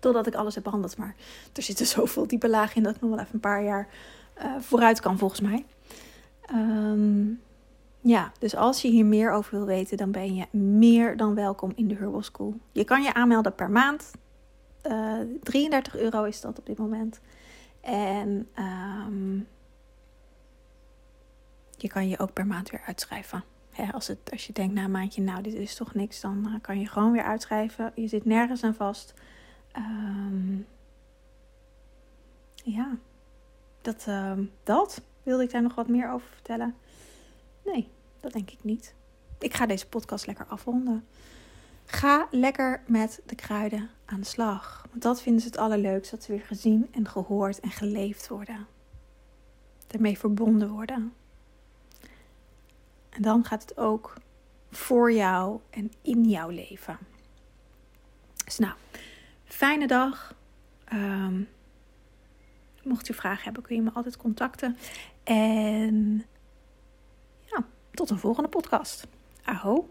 Totdat 0.00 0.26
ik 0.26 0.34
alles 0.34 0.54
heb 0.54 0.64
behandeld. 0.64 0.96
Maar 0.96 1.14
er 1.52 1.62
zitten 1.62 1.86
zoveel 1.96 2.26
diepe 2.26 2.48
lagen 2.48 2.76
in 2.76 2.82
dat 2.82 2.94
ik 2.94 3.00
nog 3.00 3.10
wel 3.10 3.18
even 3.18 3.34
een 3.34 3.40
paar 3.40 3.64
jaar 3.64 3.88
uh, 4.44 4.60
vooruit 4.60 5.00
kan 5.00 5.18
volgens 5.18 5.40
mij. 5.40 5.64
Um, 6.54 7.40
ja, 8.00 8.32
dus 8.38 8.56
als 8.56 8.82
je 8.82 8.88
hier 8.88 9.06
meer 9.06 9.32
over 9.32 9.56
wil 9.56 9.66
weten, 9.66 9.96
dan 9.96 10.10
ben 10.10 10.34
je 10.34 10.46
meer 10.58 11.16
dan 11.16 11.34
welkom 11.34 11.72
in 11.74 11.88
de 11.88 11.94
Herbal 11.94 12.22
School. 12.22 12.54
Je 12.72 12.84
kan 12.84 13.02
je 13.02 13.14
aanmelden 13.14 13.54
per 13.54 13.70
maand. 13.70 14.10
Uh, 14.86 15.20
eh, 15.20 15.28
33 15.42 15.96
euro 15.96 16.24
is 16.24 16.40
dat 16.40 16.58
op 16.58 16.66
dit 16.66 16.78
moment. 16.78 17.20
En 17.80 18.48
um, 18.58 19.46
je 21.76 21.88
kan 21.88 22.08
je 22.08 22.18
ook 22.18 22.32
per 22.32 22.46
maand 22.46 22.70
weer 22.70 22.82
uitschrijven. 22.86 23.44
als, 23.92 24.06
het, 24.06 24.18
als 24.30 24.46
je 24.46 24.52
denkt 24.52 24.74
na 24.74 24.84
een 24.84 24.90
maandje, 24.90 25.22
nou 25.22 25.42
dit 25.42 25.54
is 25.54 25.74
toch 25.74 25.94
niks, 25.94 26.20
dan 26.20 26.44
uh, 26.48 26.54
kan 26.60 26.80
je 26.80 26.86
gewoon 26.86 27.12
weer 27.12 27.24
uitschrijven. 27.24 27.92
Je 27.94 28.08
zit 28.08 28.24
nergens 28.24 28.64
aan 28.64 28.74
vast. 28.74 29.14
Um, 29.76 30.66
ja, 32.54 32.98
dat, 33.82 34.04
uh, 34.08 34.32
dat. 34.62 35.02
Wilde 35.22 35.42
ik 35.42 35.50
daar 35.50 35.62
nog 35.62 35.74
wat 35.74 35.88
meer 35.88 36.10
over 36.10 36.28
vertellen? 36.28 36.74
Nee, 37.64 37.88
dat 38.20 38.32
denk 38.32 38.50
ik 38.50 38.64
niet. 38.64 38.94
Ik 39.38 39.54
ga 39.54 39.66
deze 39.66 39.88
podcast 39.88 40.26
lekker 40.26 40.46
afronden. 40.46 41.04
Ga 41.84 42.26
lekker 42.30 42.82
met 42.86 43.20
de 43.26 43.34
kruiden 43.34 43.90
aan 44.04 44.20
de 44.20 44.26
slag. 44.26 44.86
Want 44.90 45.02
dat 45.02 45.22
vinden 45.22 45.42
ze 45.42 45.46
het 45.46 45.56
allerleukst. 45.56 46.10
Dat 46.10 46.22
ze 46.22 46.32
weer 46.32 46.40
gezien 46.40 46.88
en 46.92 47.08
gehoord 47.08 47.60
en 47.60 47.70
geleefd 47.70 48.28
worden. 48.28 48.66
Ermee 49.88 50.18
verbonden 50.18 50.68
worden. 50.68 51.12
En 53.10 53.22
dan 53.22 53.44
gaat 53.44 53.62
het 53.62 53.76
ook 53.78 54.14
voor 54.70 55.12
jou 55.12 55.60
en 55.70 55.92
in 56.02 56.28
jouw 56.28 56.48
leven. 56.48 56.98
Dus 58.44 58.58
nou, 58.58 58.74
fijne 59.44 59.86
dag. 59.86 60.34
Um, 60.92 61.48
Mocht 62.84 63.06
je 63.06 63.14
vragen 63.14 63.44
hebben, 63.44 63.62
kun 63.62 63.76
je 63.76 63.82
me 63.82 63.90
altijd 63.92 64.16
contacten. 64.16 64.76
En 65.24 66.24
ja, 67.44 67.64
tot 67.90 68.10
een 68.10 68.18
volgende 68.18 68.48
podcast. 68.48 69.06
Aho. 69.44 69.88